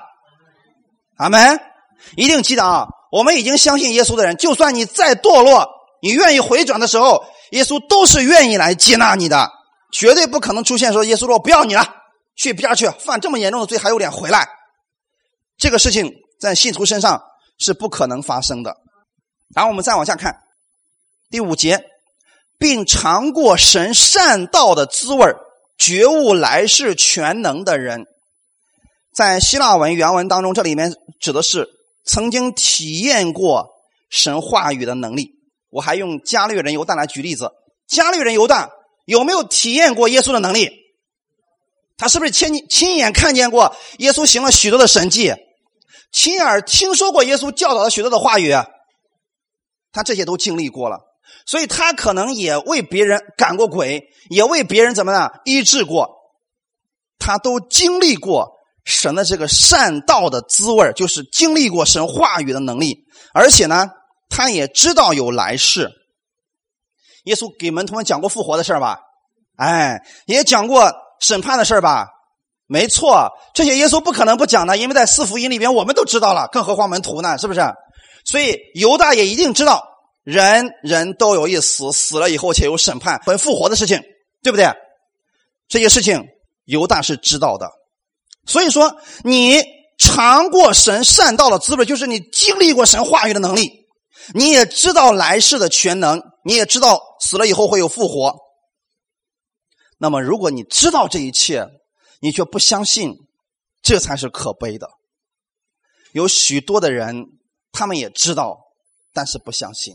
[1.16, 1.58] 阿门！
[2.16, 5.68] 一定记得啊，我们已经相信耶稣的人，就算你再堕落，
[6.02, 9.50] 你愿意回转的时候，耶稣都是愿意来接纳你的，
[9.92, 11.96] 绝对不可能出现说耶稣说不要你了，
[12.36, 14.48] 去边去，犯这么严重的罪还有脸回来，
[15.58, 17.22] 这个事情在信徒身上
[17.58, 18.76] 是不可能发生的。
[19.54, 20.36] 然后我们再往下看
[21.30, 21.86] 第五节。
[22.62, 25.24] 并尝过神善道的滋味
[25.78, 28.04] 觉悟来世全能的人，
[29.14, 31.66] 在希腊文原文当中，这里面指的是
[32.04, 33.68] 曾经体验过
[34.08, 35.32] 神话语的能力。
[35.70, 37.52] 我还用加略人犹大来举例子，
[37.86, 38.70] 加略人犹大
[39.04, 40.70] 有没有体验过耶稣的能力？
[41.96, 45.34] 他是不是亲亲眼看见过耶稣行了许多的神迹，
[46.10, 48.52] 亲耳听说过耶稣教导了许多的话语？
[49.92, 50.98] 他这些都经历过了。
[51.46, 56.16] 所以他可能也为别人赶过鬼，也为别人怎么呢医治过，
[57.18, 63.04] 他都经历过神的这个善道的滋味就是经历过神话语的能力，
[63.34, 63.88] 而且呢，
[64.28, 65.90] 他也知道有来世。
[67.24, 68.98] 耶稣给门徒们讲过复活的事吧？
[69.56, 72.08] 哎，也讲过审判的事吧？
[72.66, 77.36] 没错，这些耶稣不可能不讲的，因为在四福音里边我们都知道了，更何况门徒呢？
[77.36, 77.60] 是不是？
[78.24, 79.86] 所以犹大也一定知道。
[80.22, 84.00] 人人都有一死，死了以后且有审判本复活的事情，
[84.42, 84.70] 对不对？
[85.66, 86.22] 这些事情
[86.66, 87.70] 犹大是知道的。
[88.50, 89.62] 所以说，你
[89.96, 93.86] 尝过神善道的滋味，就是你经历过神话语的能力，
[94.34, 98.36] 你也知道来世的全能，你也知道死了以后会有复活。
[99.98, 101.64] 那么，如果你知道这一切，
[102.20, 103.14] 你却不相信，
[103.82, 104.88] 这才是可悲的。
[106.10, 107.26] 有许多的人，
[107.70, 108.58] 他们也知道，
[109.14, 109.94] 但是不相信。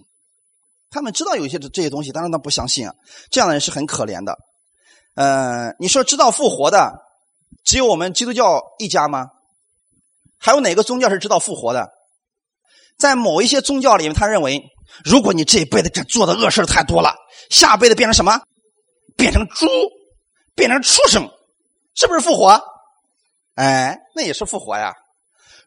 [0.90, 2.96] 他们知道有些这这些东西，但是他不相信啊。
[3.30, 4.38] 这样的人是很可怜的。
[5.16, 7.05] 呃，你说知道复活的
[7.66, 9.28] 只有我们基督教一家吗？
[10.40, 11.90] 还有哪个宗教是知道复活的？
[12.98, 14.64] 在某一些宗教里面，他认为，
[15.04, 17.16] 如果你这一辈子这做的恶事太多了，
[17.50, 18.40] 下辈子变成什么？
[19.18, 19.68] 变成猪，
[20.56, 21.30] 变成畜生，
[21.96, 22.62] 是不是复活？
[23.56, 24.94] 哎，那也是复活呀。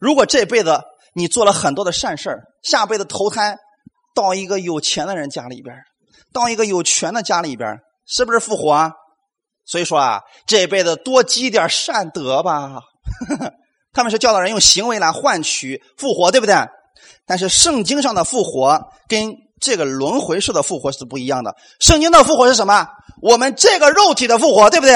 [0.00, 0.80] 如果这辈子
[1.14, 3.58] 你做了很多的善事下辈子投胎。
[4.14, 5.76] 到一个有钱的人家里边，
[6.32, 8.90] 到一个有权的家里边，是不是复活啊？
[9.68, 12.80] 所以说啊，这辈子多积点善德吧。
[13.92, 16.54] 他们是教导人用行为来换取复活，对不对？
[17.26, 21.54] 但是圣经上的复活跟这个轮回式的复活是不一样的。
[21.80, 22.88] 圣经的复活是什么？
[23.20, 24.94] 我们这个肉体的复活，对不对？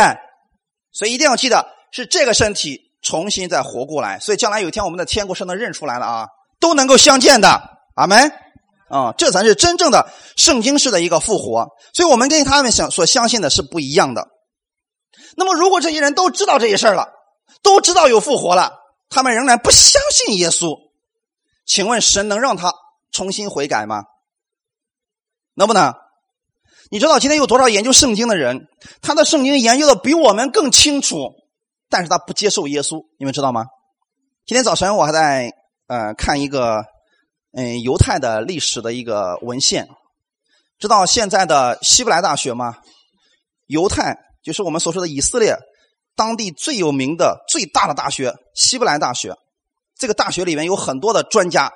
[0.93, 4.19] 所以一定要记得，是这个身体重新再活过来。
[4.21, 6.27] 所以将来有一天我们的天国是能认出来了啊，
[6.61, 7.63] 都能够相见的。
[7.97, 8.33] 阿门。
[8.89, 11.67] 啊，这才是真正的圣经式的一个复活。
[11.95, 14.29] 所以我们跟他们想所相信的是不一样的。
[15.37, 17.13] 那么，如果这些人都知道这些事了，
[17.63, 20.77] 都知道有复活了，他们仍然不相信耶稣，
[21.65, 22.75] 请问神能让他
[23.11, 24.05] 重新悔改吗？
[25.55, 25.95] 能不能？
[26.91, 28.69] 你知道今天有多少研究圣经的人，
[29.01, 31.35] 他的圣经研究的比我们更清楚，
[31.89, 33.65] 但是他不接受耶稣，你们知道吗？
[34.45, 35.53] 今天早晨我还在
[35.87, 36.85] 呃看一个
[37.53, 39.89] 嗯犹太的历史的一个文献，
[40.79, 42.77] 知道现在的希伯来大学吗？
[43.67, 45.57] 犹太就是我们所说的以色列
[46.17, 49.35] 当地最有名的最大的大学——希伯来大学。
[49.97, 51.73] 这个大学里面有很多的专家，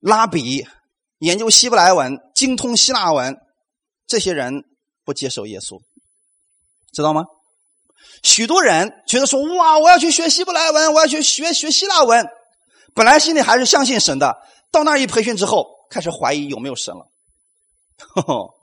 [0.00, 0.66] 拉比。
[1.18, 3.36] 研究希伯来文、精通希腊文，
[4.06, 4.64] 这些人
[5.04, 5.80] 不接受耶稣，
[6.92, 7.24] 知道吗？
[8.22, 12.26] 许多人觉得说：“哇，我要去学希伯来文，我要去学学希腊文。”
[12.94, 14.36] 本来心里还是相信神的，
[14.70, 17.06] 到那儿一培训之后，开始怀疑有没有神了。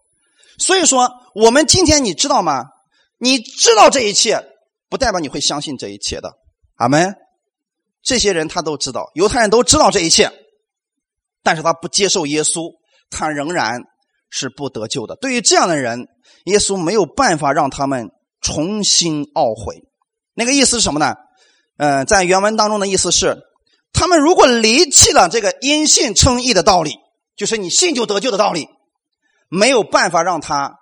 [0.59, 2.65] 所以说，我们今天你知道吗？
[3.24, 4.43] 你知道这一切，
[4.89, 6.34] 不代表你会相信这一切的。
[6.78, 7.13] 阿门。
[8.01, 10.32] 这些人他都知道，犹太人都知道这一切。
[11.43, 12.72] 但是他不接受耶稣，
[13.11, 13.84] 他仍然
[14.32, 15.15] 是不得救的。
[15.17, 16.07] 对于这样的人，
[16.45, 18.09] 耶稣没有办法让他们
[18.41, 19.84] 重新懊悔。
[20.34, 21.13] 那个意思是什么呢？
[21.78, 23.38] 嗯，在原文当中的意思是，
[23.93, 26.95] 他们如果离弃了这个因信称义的道理，
[27.36, 28.67] 就是你信就得救的道理，
[29.47, 30.74] 没有办法让他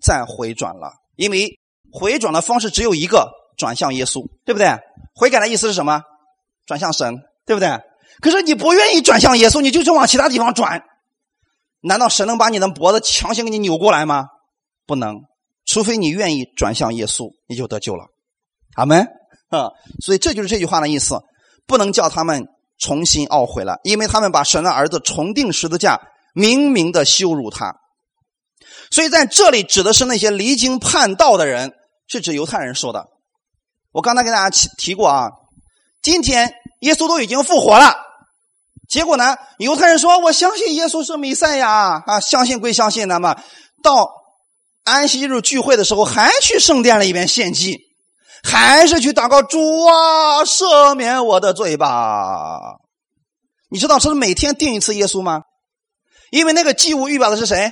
[0.00, 0.92] 再回转了。
[1.16, 1.58] 因为
[1.92, 4.76] 回转的方式只有一个，转向耶稣，对不对？
[5.14, 6.02] 悔改的意思是什么？
[6.66, 7.14] 转向神，
[7.46, 7.68] 对不对？
[8.20, 10.82] 可是你不愿意转向耶稣，你就就往其他地方转，
[11.82, 14.26] 难道神能把你的脖子强行给你扭过来吗？
[14.86, 15.16] 不能，
[15.66, 18.06] 除非你愿意转向耶稣，你就得救了。
[18.74, 19.06] 阿门
[19.50, 19.68] 啊！
[20.02, 21.20] 所以这就是这句话的意思，
[21.66, 22.46] 不能叫他们
[22.78, 26.00] 重新懊悔了，因为他们把神的儿子重定十字架，
[26.34, 27.74] 明明的羞辱他。
[28.90, 31.72] 所以在这里指的是那些离经叛道的人，
[32.06, 33.06] 是指犹太人说的。
[33.92, 35.30] 我刚才跟大家提提过啊，
[36.02, 36.54] 今天。
[36.82, 37.94] 耶稣都已经复活了，
[38.88, 39.36] 结果呢？
[39.58, 43.36] 犹太人说：“我相信耶稣是弥赛亚啊，相信归相信，那么
[43.84, 44.10] 到
[44.82, 47.78] 安息日聚会的时候，还去圣殿里边献祭，
[48.42, 52.58] 还是去祷告主啊，赦免我的罪吧。”
[53.70, 55.42] 你知道这是每天定一次耶稣吗？
[56.32, 57.70] 因为那个祭物预表的是谁？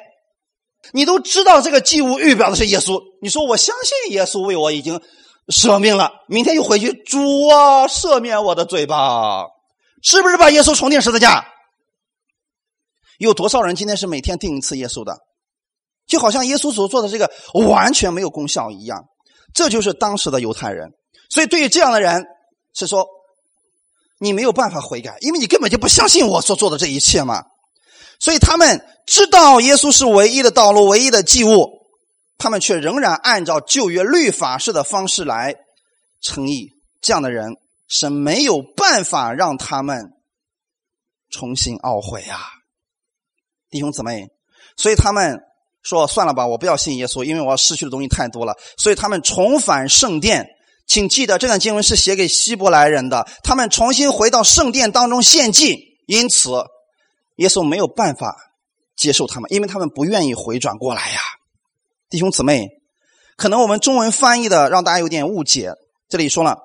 [0.92, 3.00] 你都知道这个祭物预表的是耶稣。
[3.22, 5.00] 你说我相信耶稣为我已经。
[5.48, 6.92] 舍命了，明天又回去。
[6.92, 9.46] 主啊，赦免我的嘴巴，
[10.00, 11.44] 是不是把耶稣重定十字架？
[13.18, 15.16] 有多少人今天是每天定一次耶稣的？
[16.06, 17.28] 就好像耶稣所做的这个
[17.66, 19.06] 完全没有功效一样。
[19.52, 20.90] 这就是当时的犹太人。
[21.28, 22.24] 所以对于这样的人，
[22.72, 23.08] 是说
[24.20, 27.42] 你没有办法悔改，因为你根本就不相信我所做的这一切嘛。
[28.20, 31.80] 所以他们知道耶稣是唯一的道路，唯一的祭物。
[32.38, 35.56] 他们却仍然按照旧约律法式的方式来
[36.22, 36.70] 称义，
[37.02, 37.56] 这样的人
[37.86, 40.12] 是没有办法让他们
[41.30, 42.40] 重新懊悔啊，
[43.68, 44.28] 弟兄姊妹。
[44.76, 45.38] 所以他们
[45.82, 50.46] 说：“算了吧，我不要信耶稣，因为我要失去的东西太多了。”所以他们重返圣殿。
[50.86, 53.28] 请记得，这段经文是写给希伯来人的。
[53.44, 56.50] 他们重新回到圣殿当中献祭，因此
[57.40, 58.36] 耶稣没有办法
[58.94, 61.20] 接受他们，因为他们不愿意回转过来呀。
[62.10, 62.68] 弟兄姊妹，
[63.36, 65.72] 可能我们中文翻译的让大家有点误解。
[66.10, 66.58] 这里说了，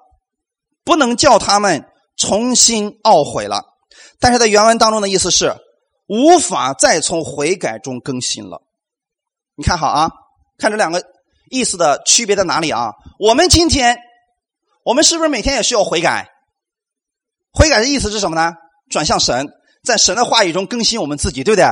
[0.84, 3.64] 不能叫他们重新懊悔了，
[4.20, 5.56] 但是在原文当中的意思是
[6.08, 8.62] 无法再从悔改中更新了。
[9.56, 10.12] 你看好啊，
[10.58, 11.02] 看这两个
[11.50, 12.92] 意思的区别在哪里啊？
[13.18, 13.98] 我们今天，
[14.84, 16.28] 我们是不是每天也需要悔改？
[17.54, 18.56] 悔改的意思是什么呢？
[18.90, 19.48] 转向神，
[19.86, 21.66] 在神的话语中更新我们自己，对不对？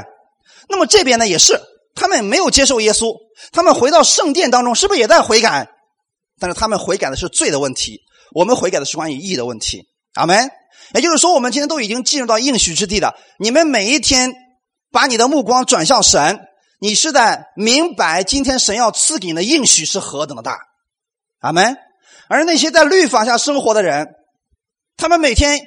[0.70, 1.60] 那么这边呢，也是。
[1.96, 3.14] 他们没有接受耶稣，
[3.52, 5.68] 他们回到圣殿当中，是不是也在悔改？
[6.40, 8.00] 但是他们悔改的是罪的问题，
[8.34, 9.84] 我们悔改的是关于义的问题。
[10.16, 10.50] 阿门。
[10.96, 13.16] 也就是说，我们今天都已经进入到应许之地了。
[13.40, 14.34] 你们每一天
[14.92, 16.40] 把你的目光转向神，
[16.80, 20.58] 你是在明白今天神要赐给你的应许是何等的大。
[21.42, 21.78] 阿门。
[22.28, 24.08] 而那些在律法下生活的人，
[24.98, 25.62] 他们每天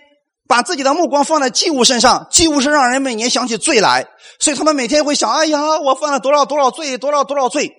[0.49, 4.07] 把自己的目光放在祭物身上，祭物是让人每年想起罪来，
[4.39, 7.73] 所以他们每天会想：哎呀，我犯了多少多少罪，多少多少罪。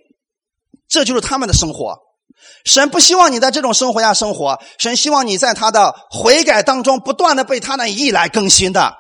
[0.89, 1.99] 这就是他们的生活。
[2.63, 8.93] 神不希望你在这种生活下生活，神希望你在他的悔改当中不断的被他的意来更新的，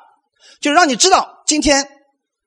[0.59, 1.87] 就让你知道今天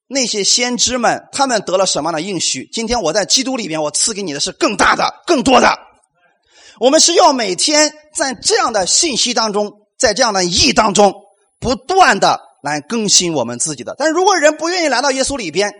[0.08, 2.68] 那些先知们他们得了什么样的应许。
[2.72, 5.78] 今天我在基督里边，我赐给你的是更大的、更多的。
[6.80, 11.14] 我们是要每天在这样的信息当中，在这样的意义当中，
[11.60, 13.94] 不断的来更新我们自己的。
[13.98, 15.72] 但如果人不愿意来到耶稣里边，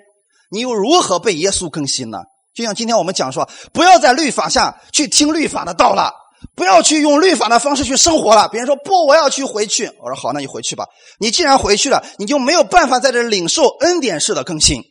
[0.51, 2.19] 你又如何被耶稣更新呢？
[2.53, 6.13] 就像今天我们讲说，不要在律法下去听律法的道了，
[6.55, 8.49] 不要去用律法的方式去生活了。
[8.49, 9.87] 别人说不，我要去回去。
[10.01, 10.85] 我说好，那你回去吧。
[11.19, 14.83] 你既然回去了，你就没有办法在这领受恩典式的更新。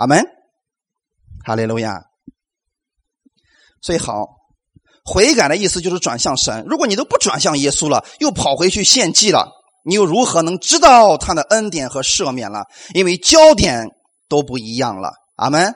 [0.00, 0.26] 阿门，
[1.44, 2.02] 哈利路亚。
[3.82, 4.26] 所以好，
[5.04, 6.64] 悔改的意思就是转向神。
[6.68, 9.48] 如果你都不转向耶稣了，又跑回去献祭了，
[9.84, 12.64] 你又如何能知道他的恩典和赦免了？
[12.94, 13.88] 因为焦点
[14.28, 15.12] 都不一样了。
[15.36, 15.74] 阿门。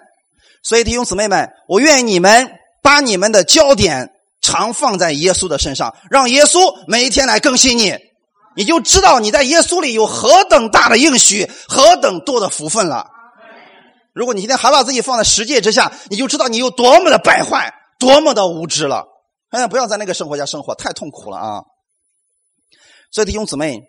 [0.62, 2.50] 所以弟兄姊妹们，我愿你们
[2.82, 4.10] 把你们的焦点
[4.40, 7.96] 常放在耶稣的身上，让耶稣每一天来更新你，
[8.56, 13.06] 你就知道你在耶稣里有何等大的应许，何等多的福分了。
[14.12, 19.04] 如果你今天还把自己放在十诫之下，你就知道你有多么的败坏，多么的无知了。
[19.50, 21.62] 哎呀，不要在那个生活下生活，太痛苦了啊！
[23.10, 23.80] 所以弟兄姊妹，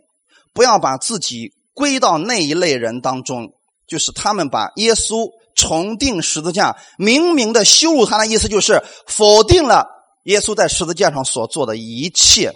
[0.54, 3.50] 不要把自己归到那一类人当中，
[3.88, 5.30] 就是他们把耶稣。
[5.60, 9.88] 重定十字架，明明的羞辱他的意思就是否定了
[10.26, 12.54] 耶稣在十字架上所做的一切。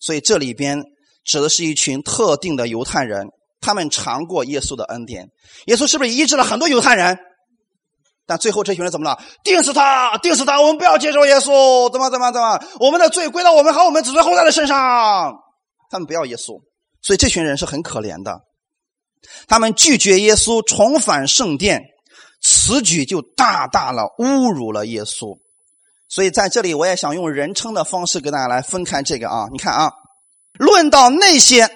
[0.00, 0.82] 所以这里边
[1.22, 3.26] 指的是一群特定的犹太人，
[3.60, 5.28] 他们尝过耶稣的恩典。
[5.66, 7.18] 耶稣是不是医治了很多犹太人？
[8.26, 9.22] 但最后这群人怎么了？
[9.42, 10.60] 定死他，定死他！
[10.60, 12.58] 我们不要接受耶稣，怎么怎么怎么？
[12.80, 15.34] 我们的罪归到我们和我们子孙后代的身上。
[15.90, 16.60] 他们不要耶稣，
[17.02, 18.40] 所以这群人是很可怜的。
[19.46, 21.82] 他们拒绝耶稣，重返圣殿。
[22.46, 25.38] 此举就大大了侮辱了耶稣，
[26.10, 29.48] 所以在这里我也想用人称的方式跟大家来分开这个啊。
[29.50, 29.90] 你看啊，
[30.58, 31.70] 论到那些，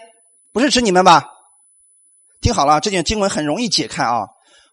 [0.52, 1.24] 不是指你们吧？
[2.42, 4.26] 听好了，这件经文很容易解开啊。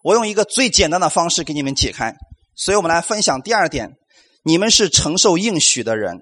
[0.06, 2.14] 我用一个最简单的方式给你们解开。
[2.54, 3.96] 所以我们来分享第二点，
[4.44, 6.20] 你们是承受应许的人。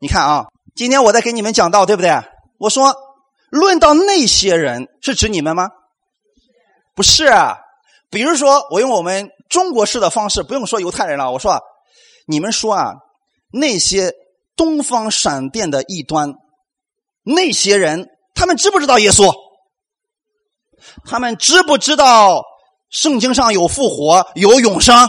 [0.00, 2.10] 你看啊，今天我在给你们讲道，对不对？
[2.58, 2.96] 我说，
[3.50, 5.68] 论到那些人，是指你们吗？
[6.94, 7.58] 不是啊。
[8.08, 11.30] 比如说，我用我们中国式的方式，不用说犹太人了。
[11.30, 11.60] 我说，
[12.26, 12.94] 你们说啊，
[13.52, 14.14] 那些
[14.56, 16.32] 东方闪电的异端，
[17.24, 19.30] 那些人，他们知不知道耶稣？
[21.04, 22.42] 他们知不知道
[22.90, 25.08] 圣经上有复活、有永生？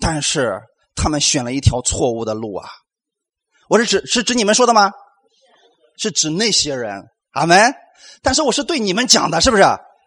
[0.00, 0.60] 但是
[0.94, 2.68] 他们选了一条错误的路啊！
[3.68, 4.92] 我是指是指你们说的吗？
[5.96, 7.74] 是指那些人，阿门。
[8.22, 9.64] 但是我是对你们讲的，是不是？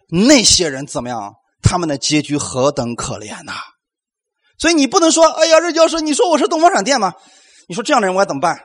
[0.10, 1.34] 那些人怎么样？
[1.62, 3.54] 他们的结局何等可怜呐！
[4.58, 7.14] 所以你不能说：“哎呀，任教授，你说我是东方闪电吗？”
[7.68, 8.60] 你说这样的人我该怎么办？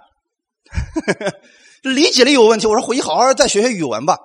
[1.83, 2.67] 理解力有问题。
[2.67, 4.19] 我说回去好好再学学语文吧。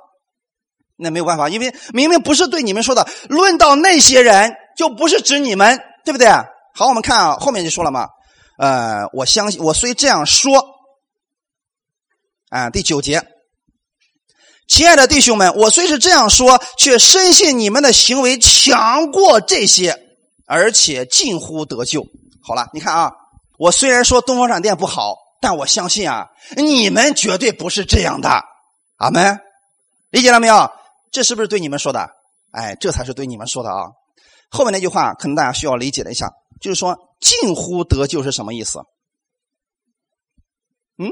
[0.98, 3.08] 那没有办法，因为明明不是对你们说的。
[3.30, 6.28] 论到那些人，就不是指你们，对不对？
[6.74, 8.08] 好，我们看啊，后面就说了嘛。
[8.58, 10.66] 呃，我相信，我虽这样说，
[12.50, 13.22] 啊，第九节。
[14.68, 20.00] 亲爱的弟兄们，我虽是这样说，却深信你们的行为强过这些，
[20.48, 22.06] 而且近乎得救。
[22.42, 23.12] 好了，你看啊，
[23.60, 28.42] 我虽然说东方闪电不好，但我相信啊，你们绝对不是这样的。
[28.98, 29.38] 阿门，
[30.10, 30.72] 理解了没有？
[31.16, 32.10] 这是不是对你们说的？
[32.52, 33.86] 哎，这才是对你们说的啊。
[34.52, 38.80] 后面那句话可能大家需要理解了一下，就是说近乎得救是什么意思？
[40.98, 41.08] 嗯，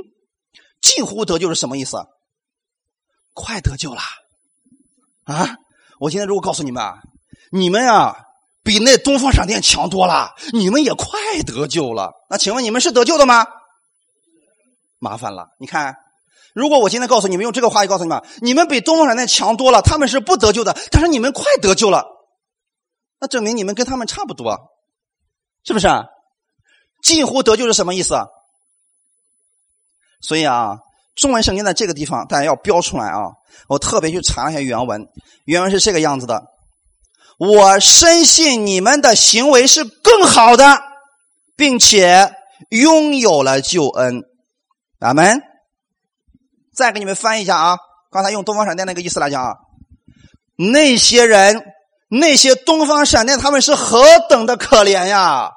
[0.81, 2.03] 近乎得救是什么意思？
[3.33, 4.01] 快得救了
[5.23, 5.55] 啊！
[5.99, 6.83] 我今天如果告诉你们，
[7.49, 8.25] 你们啊
[8.61, 11.07] 比那东方闪电强多了，你们也快
[11.45, 12.11] 得救了。
[12.29, 13.47] 那请问你们是得救的吗？
[14.99, 15.95] 麻烦了，你看，
[16.53, 22.05] 如果我今天告诉你们用这个话语告诉你们，你们比东方闪电强多了，他们是不得救的，但是你们快得救了，
[23.19, 24.57] 那证明你们跟他们差不多，
[25.65, 25.87] 是不是？
[27.03, 28.15] 近乎得救是什么意思？
[30.21, 30.77] 所以啊。
[31.15, 33.19] 中文圣经在这个地方，大家要标出来啊！
[33.67, 35.05] 我特别去查一下原文，
[35.45, 36.41] 原文是这个样子的：
[37.37, 40.81] 我深信你们的行为是更好的，
[41.55, 42.33] 并且
[42.71, 44.23] 拥有了救恩。
[44.99, 45.39] 咱们
[46.75, 47.77] 再给你们翻一下啊！
[48.11, 49.53] 刚才用东方闪电那个意思来讲啊，
[50.57, 51.63] 那些人，
[52.09, 55.51] 那些东方闪电，他们是何等的可怜呀！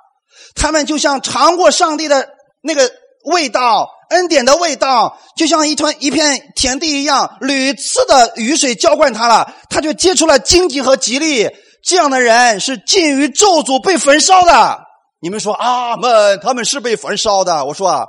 [0.54, 2.28] 他们就像尝过上帝的
[2.62, 2.90] 那个。
[3.28, 11.50] 味道，恩典的味道就像一团一片田地一样，屡次的雨水浇灌它了，它就结出了荆棘和吉利。
[11.82, 14.78] 这样的人是近于咒诅被焚烧的。
[15.20, 17.64] 你们说阿门，他们是被焚烧的。
[17.64, 18.06] 我说，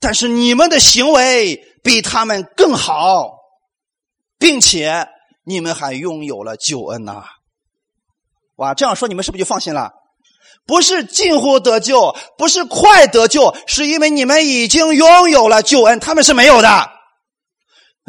[0.00, 3.30] 但是你们的行为比他们更好，
[4.40, 5.06] 并且
[5.44, 7.22] 你们还拥有了救恩呐！
[8.56, 9.92] 哇，这样说你们是不是就放心了？
[10.66, 16.90] 不是近乎得救，不是快得救，是因为你们已经拥有了救恩，他们是没有的。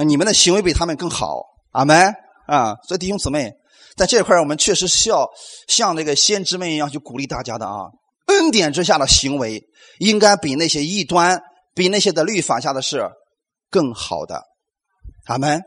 [0.03, 2.15] 你们的行为比他们更好，阿门
[2.47, 2.77] 啊！
[2.87, 3.53] 所以弟兄姊妹，
[3.95, 5.29] 在这块我们确实需要
[5.67, 7.91] 像那个先知们一样去鼓励大家的啊。
[8.25, 9.63] 恩典之下的行为，
[9.99, 11.39] 应该比那些异端、
[11.75, 13.07] 比那些的律法下的事
[13.69, 14.43] 更好的，
[15.25, 15.63] 阿门。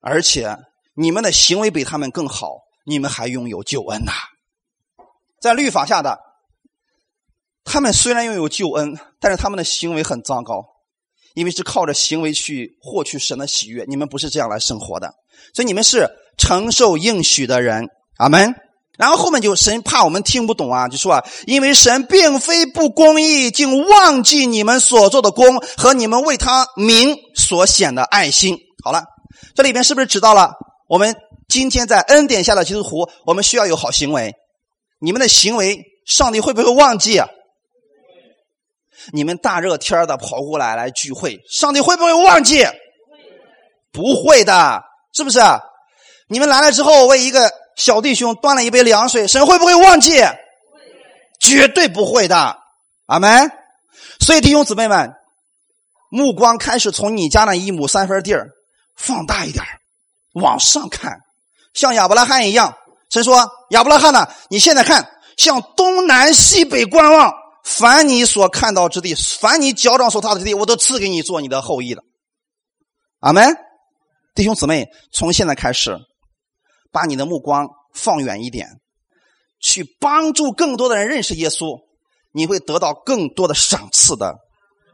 [0.00, 0.56] 而且
[0.94, 4.12] 你们的行为比他们更好，你们还拥有救恩呐。
[5.40, 6.18] 在律法下的，
[7.64, 10.64] 他们虽然拥有救恩，但是他们的行为很糟糕，
[11.34, 13.84] 因为是靠着行为去获取神的喜悦。
[13.86, 15.14] 你们不是这样来生活的，
[15.54, 17.88] 所以你们是承受应许的人。
[18.16, 18.54] 阿门。
[19.00, 28.58] 然后后面就神怕我们听不懂啊，就说啊，因为神并非不公义，竟忘记你们所做的功和你们为他名所显的爱心。
[28.84, 29.04] 好了，
[29.54, 30.52] 这里边是不是知道了？
[30.86, 31.16] 我们
[31.48, 34.34] 今天在恩典下的基督徒，我们需要有好行为。
[35.00, 37.26] 你们的行为，上帝会不会忘记啊？
[39.14, 42.66] 你们大热天的跑过来来聚会，上帝会不会忘记？
[43.92, 44.82] 不会的，
[45.14, 45.40] 是不是？
[46.28, 50.22] 你们来了之后，为一个小弟兄端了一杯凉水，神会不会忘记？
[51.40, 52.58] 绝对不会的，
[53.06, 53.50] 阿门。
[54.20, 55.12] 所以弟兄姊妹们，
[56.10, 58.50] 目光开始从你家那一亩三分地儿
[58.96, 59.64] 放大一点
[60.34, 61.20] 往上看，
[61.72, 62.76] 像亚伯拉罕一样。
[63.08, 64.28] 神说：“亚伯拉罕呢？
[64.50, 67.32] 你现在看，向东南西北观望，
[67.64, 72.04] 凡你所看到之地，凡你脚掌所踏的之地，我都赐给你做你的后裔的。”
[73.18, 73.56] 阿门，
[74.36, 75.98] 弟兄姊妹，从现在开始，
[76.92, 78.80] 把你的目光放远一点，
[79.60, 81.80] 去帮助更多的人认识耶稣，
[82.32, 84.36] 你会得到更多的赏赐的，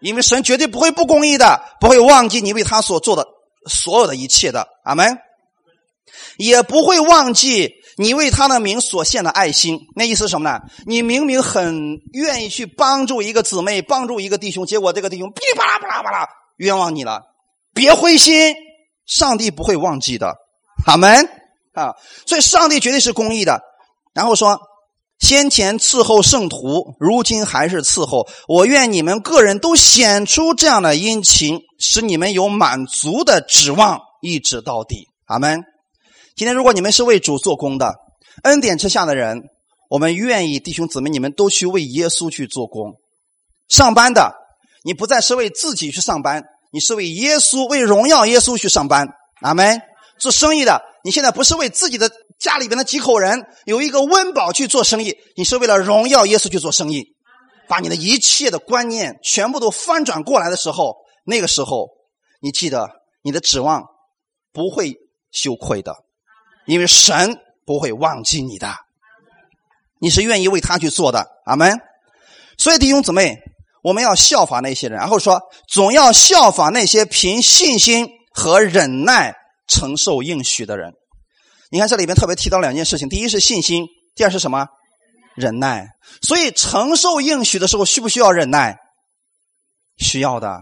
[0.01, 3.27] 因为神绝对不会不公义的，不会忘记你为他所做的
[3.67, 4.69] 所有的一切的。
[4.85, 5.19] 阿门，
[6.37, 7.75] 也不会忘记。
[7.99, 10.61] 你为他的名所献的爱心，那意思是什么呢？
[10.85, 16.29] 你明明很愿意去帮助一个姊妹，帮助一个弟兄，结果这个弟兄噼里啪啦、啪啦啪啦，
[16.59, 17.23] 冤枉你了。
[17.73, 18.55] 别灰心，
[19.07, 20.37] 上帝不会忘记的。
[20.85, 21.27] 阿门
[21.77, 21.95] 啊！
[22.25, 23.61] 所以上帝绝对是公义的。
[24.15, 24.59] 然后说，
[25.19, 28.27] 先前伺候圣徒，如今还是伺候。
[28.49, 35.07] 我愿你们个人都显出这样的殷勤，使你们有满足的指望，一直到底。
[35.27, 35.63] 阿门。
[36.35, 37.95] 今天，如果你们是为主做工的，
[38.43, 39.43] 恩典之下的人，
[39.91, 42.95] 我们愿意弟兄姊妹，你们都去为耶稣去做工。
[43.69, 44.35] 上班的，
[44.83, 49.09] 你不再是为自己去上班，你是为耶稣、为荣耀耶稣去上班。
[49.43, 49.83] 阿门。
[50.19, 57.15] 做生意的，你现在不是为自己的家里边的几口人有一个温饱去做生意，你是为了荣耀耶稣去做生意。
[57.69, 61.91] 把你的一切的观念全部都翻转过来的时候，那个时候，
[62.41, 62.89] 你记得
[63.23, 63.85] 你的指望
[64.53, 64.97] 不会
[65.31, 65.95] 羞愧的。
[66.67, 68.75] 因为神不会忘记你的，
[70.01, 71.79] 你是愿意为他去做的，阿门。
[72.59, 73.37] 所以弟兄姊妹，
[73.85, 79.37] 我们要效法那些人，然后说总要效法那些凭信心和忍耐
[79.69, 80.93] 承受应许的人。
[81.71, 84.67] 你看这里边特别提到两件事情：第一是信心，第二是什么？
[85.35, 85.89] 忍耐。
[86.23, 88.77] 所以承受应许的时候，需不需要忍耐？
[89.99, 90.61] 需要的。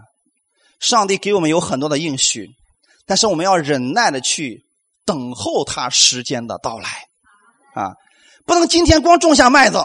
[0.81, 2.49] 上帝给我们有很多的应许，
[3.07, 4.63] 但是我们要忍耐的去。
[5.07, 6.89] 等候他时间的到来，
[7.75, 7.93] 啊，
[8.47, 9.85] 不能今天光种下麦子，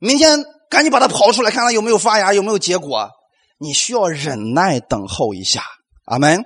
[0.00, 3.10] 明天赶紧把它刨出来，看看有没有发芽，有没有结果。
[3.58, 5.62] 你需要忍耐等候一下，
[6.06, 6.42] 阿门。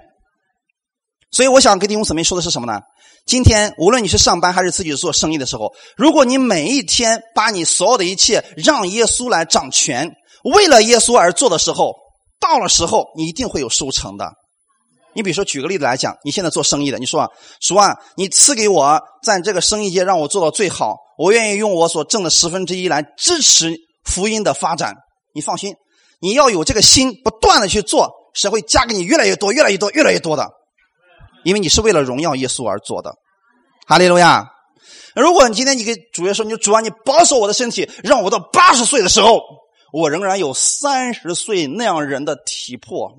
[1.30, 2.80] 所以我想跟弟兄姊妹说的是什么呢？
[3.26, 10.10] 今天无论你是上班还是自己做生意的时候，如果你每一天把你所有的一切让耶稣来掌权，
[10.44, 11.94] 为了耶稣而做的时候，
[12.40, 14.32] 到了时候你一定会有收成的。
[15.14, 17.28] 你比如说，举个例子来讲，你现在做生意的，你说啊，
[17.60, 23.74] 主啊，你赐给我在这个生意界让我做到最好，我愿意用我所挣的十分之一来支持
[24.04, 24.94] 福音的发展。
[25.34, 25.74] 你放心，
[26.20, 30.48] 你要有这个心，不断的去做，神会加给你越来越多、越来越多、越来越多的，
[31.44, 33.14] 因为你是为了荣耀耶稣而做的。
[33.86, 34.50] 哈利路亚！
[35.14, 39.40] 如果你今天你给主耶稣，你主啊，你保守我的身体，让我到八十岁的时候，
[39.92, 43.10] 我仍然有三十岁那样人的体魄。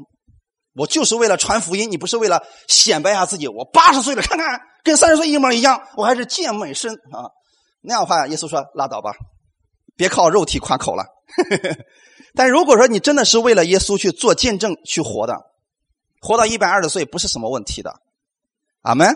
[0.75, 3.47] 我就是为了传福音，你不是为了显摆一下自己。
[3.47, 7.27] 我八十岁了，看看跟三十岁一模一样，我还是健美身啊。
[7.81, 9.11] 那样的话，耶稣说拉倒吧，
[9.97, 11.03] 别靠肉体夸口了。
[12.35, 15.35] 但如果说你真的是为了耶稣去做见证去活的，
[16.21, 17.91] 活到一百二十岁不是什么问题的。
[18.81, 19.15] 阿门。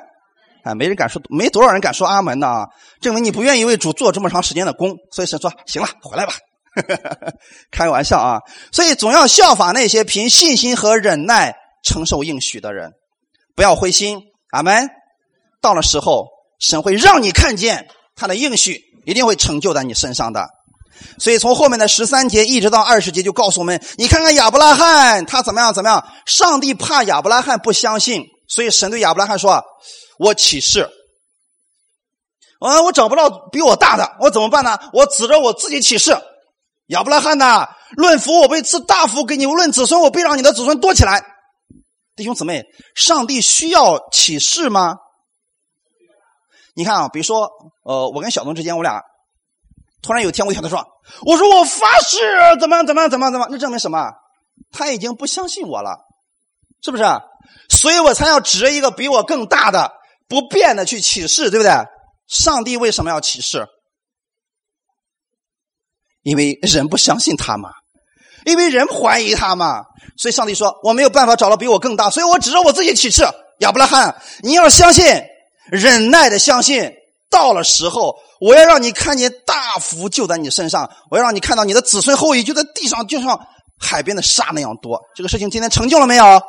[0.63, 2.65] 啊，没人敢说，没多少人敢说阿门呢，
[3.01, 4.95] 证明你不愿意为主做这么长时间的工。
[5.11, 6.33] 所以神说：“行了，回来吧。
[7.69, 8.39] ”开玩笑啊！
[8.71, 11.53] 所以总要效法那些凭信心和忍耐
[11.83, 12.93] 承受应许的人，
[13.55, 14.21] 不要灰心。
[14.51, 14.89] 阿门。
[15.61, 16.27] 到了时候，
[16.59, 20.47] 神会让你看见他的应许一定会成就在你身上的。
[21.19, 26.07] 所以从后面的十三节一直到二十节，就告诉我们：你看看亚伯拉罕他怎么样怎么样？
[26.25, 28.23] 上帝怕亚伯拉罕不相信，
[28.53, 29.63] 所以神对亚伯拉罕说：“啊
[30.19, 30.81] 我起誓，
[32.59, 34.77] 啊，我找不到比我大的，我怎么办呢？
[34.93, 36.15] 我指着我自己起誓，
[36.87, 41.25] 亚伯拉罕呐，论福我被赐大福给你，论子孙我必让你的子孙多起来。”
[42.15, 44.97] 弟兄姊妹，上帝需要启示吗？
[46.75, 47.49] 你看啊，比如说，
[47.83, 49.01] 呃，我跟小东之间，我俩
[50.03, 50.85] 突然有天，我听他说
[51.25, 52.19] ：“我说我发誓，
[52.59, 53.47] 怎么样，怎么样，怎么样，怎么？
[53.49, 54.11] 那证明什么？
[54.71, 55.97] 他已经不相信我了，
[56.83, 57.03] 是不是？
[57.83, 59.91] 所以我才要指着一个比我更大的、
[60.29, 61.73] 不变的去启示，对不对？
[62.29, 63.67] 上帝为什么要启示？
[66.21, 67.71] 因为人不相信他嘛，
[68.45, 69.83] 因为人怀疑他嘛，
[70.17, 73.21] 所以上帝说我没有办法找到比我更大，所以我指着我自己启示：
[73.59, 75.03] 亚伯拉罕，你要相信。”
[75.69, 76.89] 忍耐的相信，
[77.29, 83.37] 到了时候，我要让你看见大福就在你身上，我要让你看到你的子孙后裔就在地上，就像
[83.77, 85.01] 海边的沙那样多。
[85.15, 86.41] 这个事情今天成就了没有？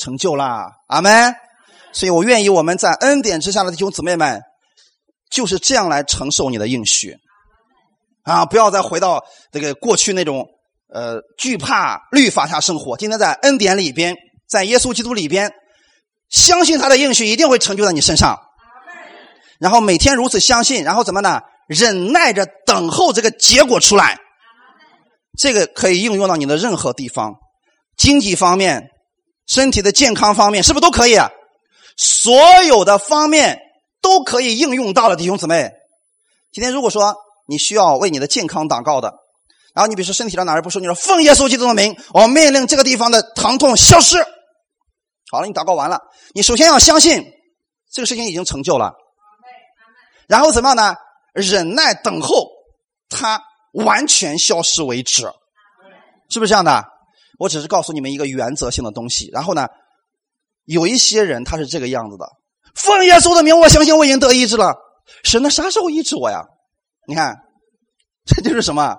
[0.00, 1.32] 成就啦，阿门。
[1.92, 4.40] 所以我愿意我们在恩典之下的弟兄姊妹们，
[5.30, 7.14] 就是这样来承受你的应许
[8.24, 8.46] 啊！
[8.46, 9.22] 不要再回到
[9.52, 10.46] 这个过去那种
[10.92, 12.96] 呃惧怕律法下生活。
[12.96, 14.16] 今天在恩典里边，
[14.48, 15.52] 在耶稣基督里边。
[16.28, 18.38] 相信他的应许一定会成就在你身上，
[19.58, 21.40] 然后每天如此相信，然后怎么呢？
[21.66, 24.16] 忍耐着等候这个结果出来。
[25.36, 27.34] 这个可以应用到你的任何地方，
[27.96, 28.90] 经济方面、
[29.50, 31.18] 身体的健康方面，是不是都可以？
[31.96, 33.58] 所有的方面
[34.00, 35.72] 都可以应用到了弟兄姊妹。
[36.52, 37.16] 今天如果说
[37.48, 39.12] 你需要为你的健康祷告的，
[39.74, 44.24] 然后你比如说身体上哪儿不舒，你说奉耶稣基督的名，我命令这个地方的疼痛消失。
[45.32, 46.00] 好了，你祷告完了，
[46.32, 47.20] 你首先要相信
[47.92, 48.94] 这个事情已经成就了，
[50.28, 50.94] 然后怎么样呢？
[51.34, 52.46] 忍耐等候
[53.08, 53.42] 它
[53.72, 55.22] 完全消失为止，
[56.28, 56.84] 是不是这样的？
[57.40, 59.30] 我只是告诉你们一个原则性的东西。
[59.32, 59.66] 然后呢，
[60.66, 62.26] 有一些人他是这个样子的：
[62.74, 64.76] 奉耶稣的名，我相信我已经得医治了。
[65.24, 66.44] 神，那啥时候医治我呀？
[67.08, 67.34] 你看，
[68.26, 68.94] 这就是什么？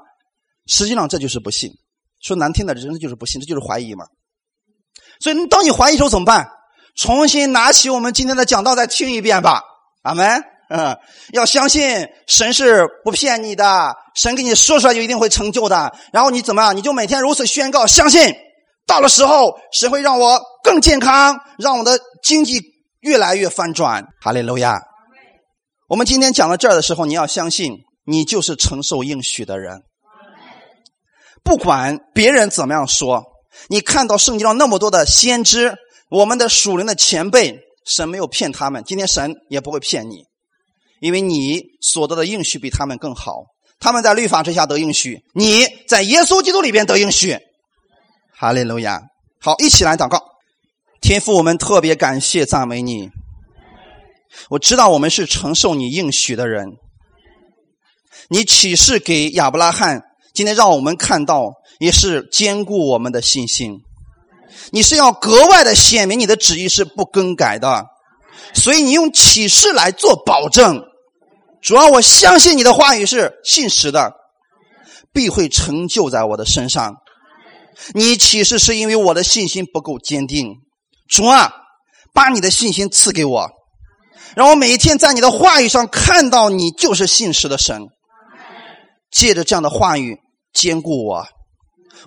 [0.66, 1.72] 实际上这就是不信。
[2.20, 4.06] 说难听的，真的就是不信，这就是怀疑嘛。
[5.20, 6.50] 所以，当你怀疑时候怎么办？
[6.96, 9.62] 重新拿起我们今天的讲道再听一遍吧。
[10.02, 10.51] 阿门。
[10.72, 10.98] 嗯，
[11.34, 15.94] 要相信神是不骗你的，神给你说出来就一定会成就的。
[16.14, 16.76] 然后你怎么样？
[16.76, 18.34] 你就每天如此宣告，相信
[18.88, 22.62] 到了时候，神会让我更健康，让我的经济
[23.02, 24.06] 越来越翻转。
[24.22, 24.80] 哈利路亚。
[25.90, 27.74] 我们今天讲到这儿的时候，你要相信，
[28.06, 29.82] 你就是承受应许的人。
[31.44, 33.24] 不管别人怎么样说。
[33.68, 35.76] 你看到圣经上那么多的先知，
[36.10, 37.54] 我们的属灵的前辈，
[37.86, 40.24] 神没有骗他们，今天神也不会骗你，
[41.02, 43.44] 因为你所得的应许比他们更好。
[43.82, 47.38] 他们在律法之下得应许，你在耶稣基督里边得应许。
[48.34, 49.02] 哈利路亚！
[49.42, 50.24] 好，一起来祷告。
[51.02, 53.10] 天父，我们特别感谢赞美你。
[54.50, 56.78] 我知道我们是承受你应许的人。
[58.30, 61.56] 你启示给亚伯拉罕，今天让我们看到。
[61.80, 63.82] 也是兼顾我们的信心，
[64.70, 67.88] 你是要格外的显明你的旨意是不更改的，
[68.54, 70.80] 所以你用启示来做保证。
[71.62, 74.14] 主要我相信你的话语是信实的，
[75.14, 76.96] 必会成就在我的身上。
[77.94, 80.56] 你启示是因为我的信心不够坚定。
[81.08, 81.54] 主啊，
[82.14, 83.50] 把你的信心赐给我，
[84.36, 87.88] 让我每一天在你的话语上看到你就是信实的神。
[89.12, 90.18] 借着这样的话语
[90.54, 91.26] 兼顾我。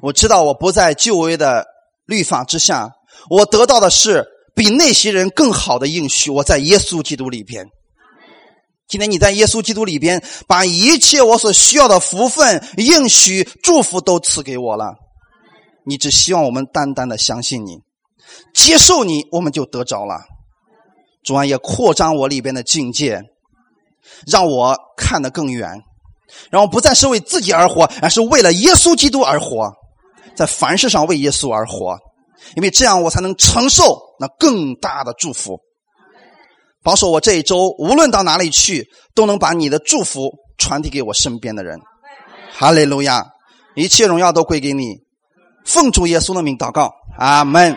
[0.01, 1.67] 我知道我不在旧约的
[2.07, 2.91] 律法之下，
[3.31, 4.25] 我得到的是
[4.55, 6.31] 比那些人更好的应许。
[6.31, 7.67] 我在耶稣基督里边。
[8.87, 14.95] 今天你在耶稣基督里边，把一切我所需要的福分、应许、祝福都赐给我了。
[15.87, 17.79] 你只希望我们单单的相信你，
[18.55, 20.21] 接受你，我们就得着了。
[21.23, 23.23] 主啊，也扩张我里边的境界，
[24.27, 25.83] 让我看得更远，
[26.51, 29.73] 让我不再是为自己而活，而是为了耶稣基督而活。
[30.37, 31.97] 在凡事上为耶稣而活，
[32.57, 35.59] 因为这样我才能承受那更大的祝福。
[36.85, 41.81] 保守我这一周无论到哪里去，都能把你的祝福传递给我身边的人。
[42.53, 43.25] 哈利路亚！
[43.75, 44.99] 一切荣耀都归给你。
[45.65, 47.77] 奉主耶稣的名祷告，阿门。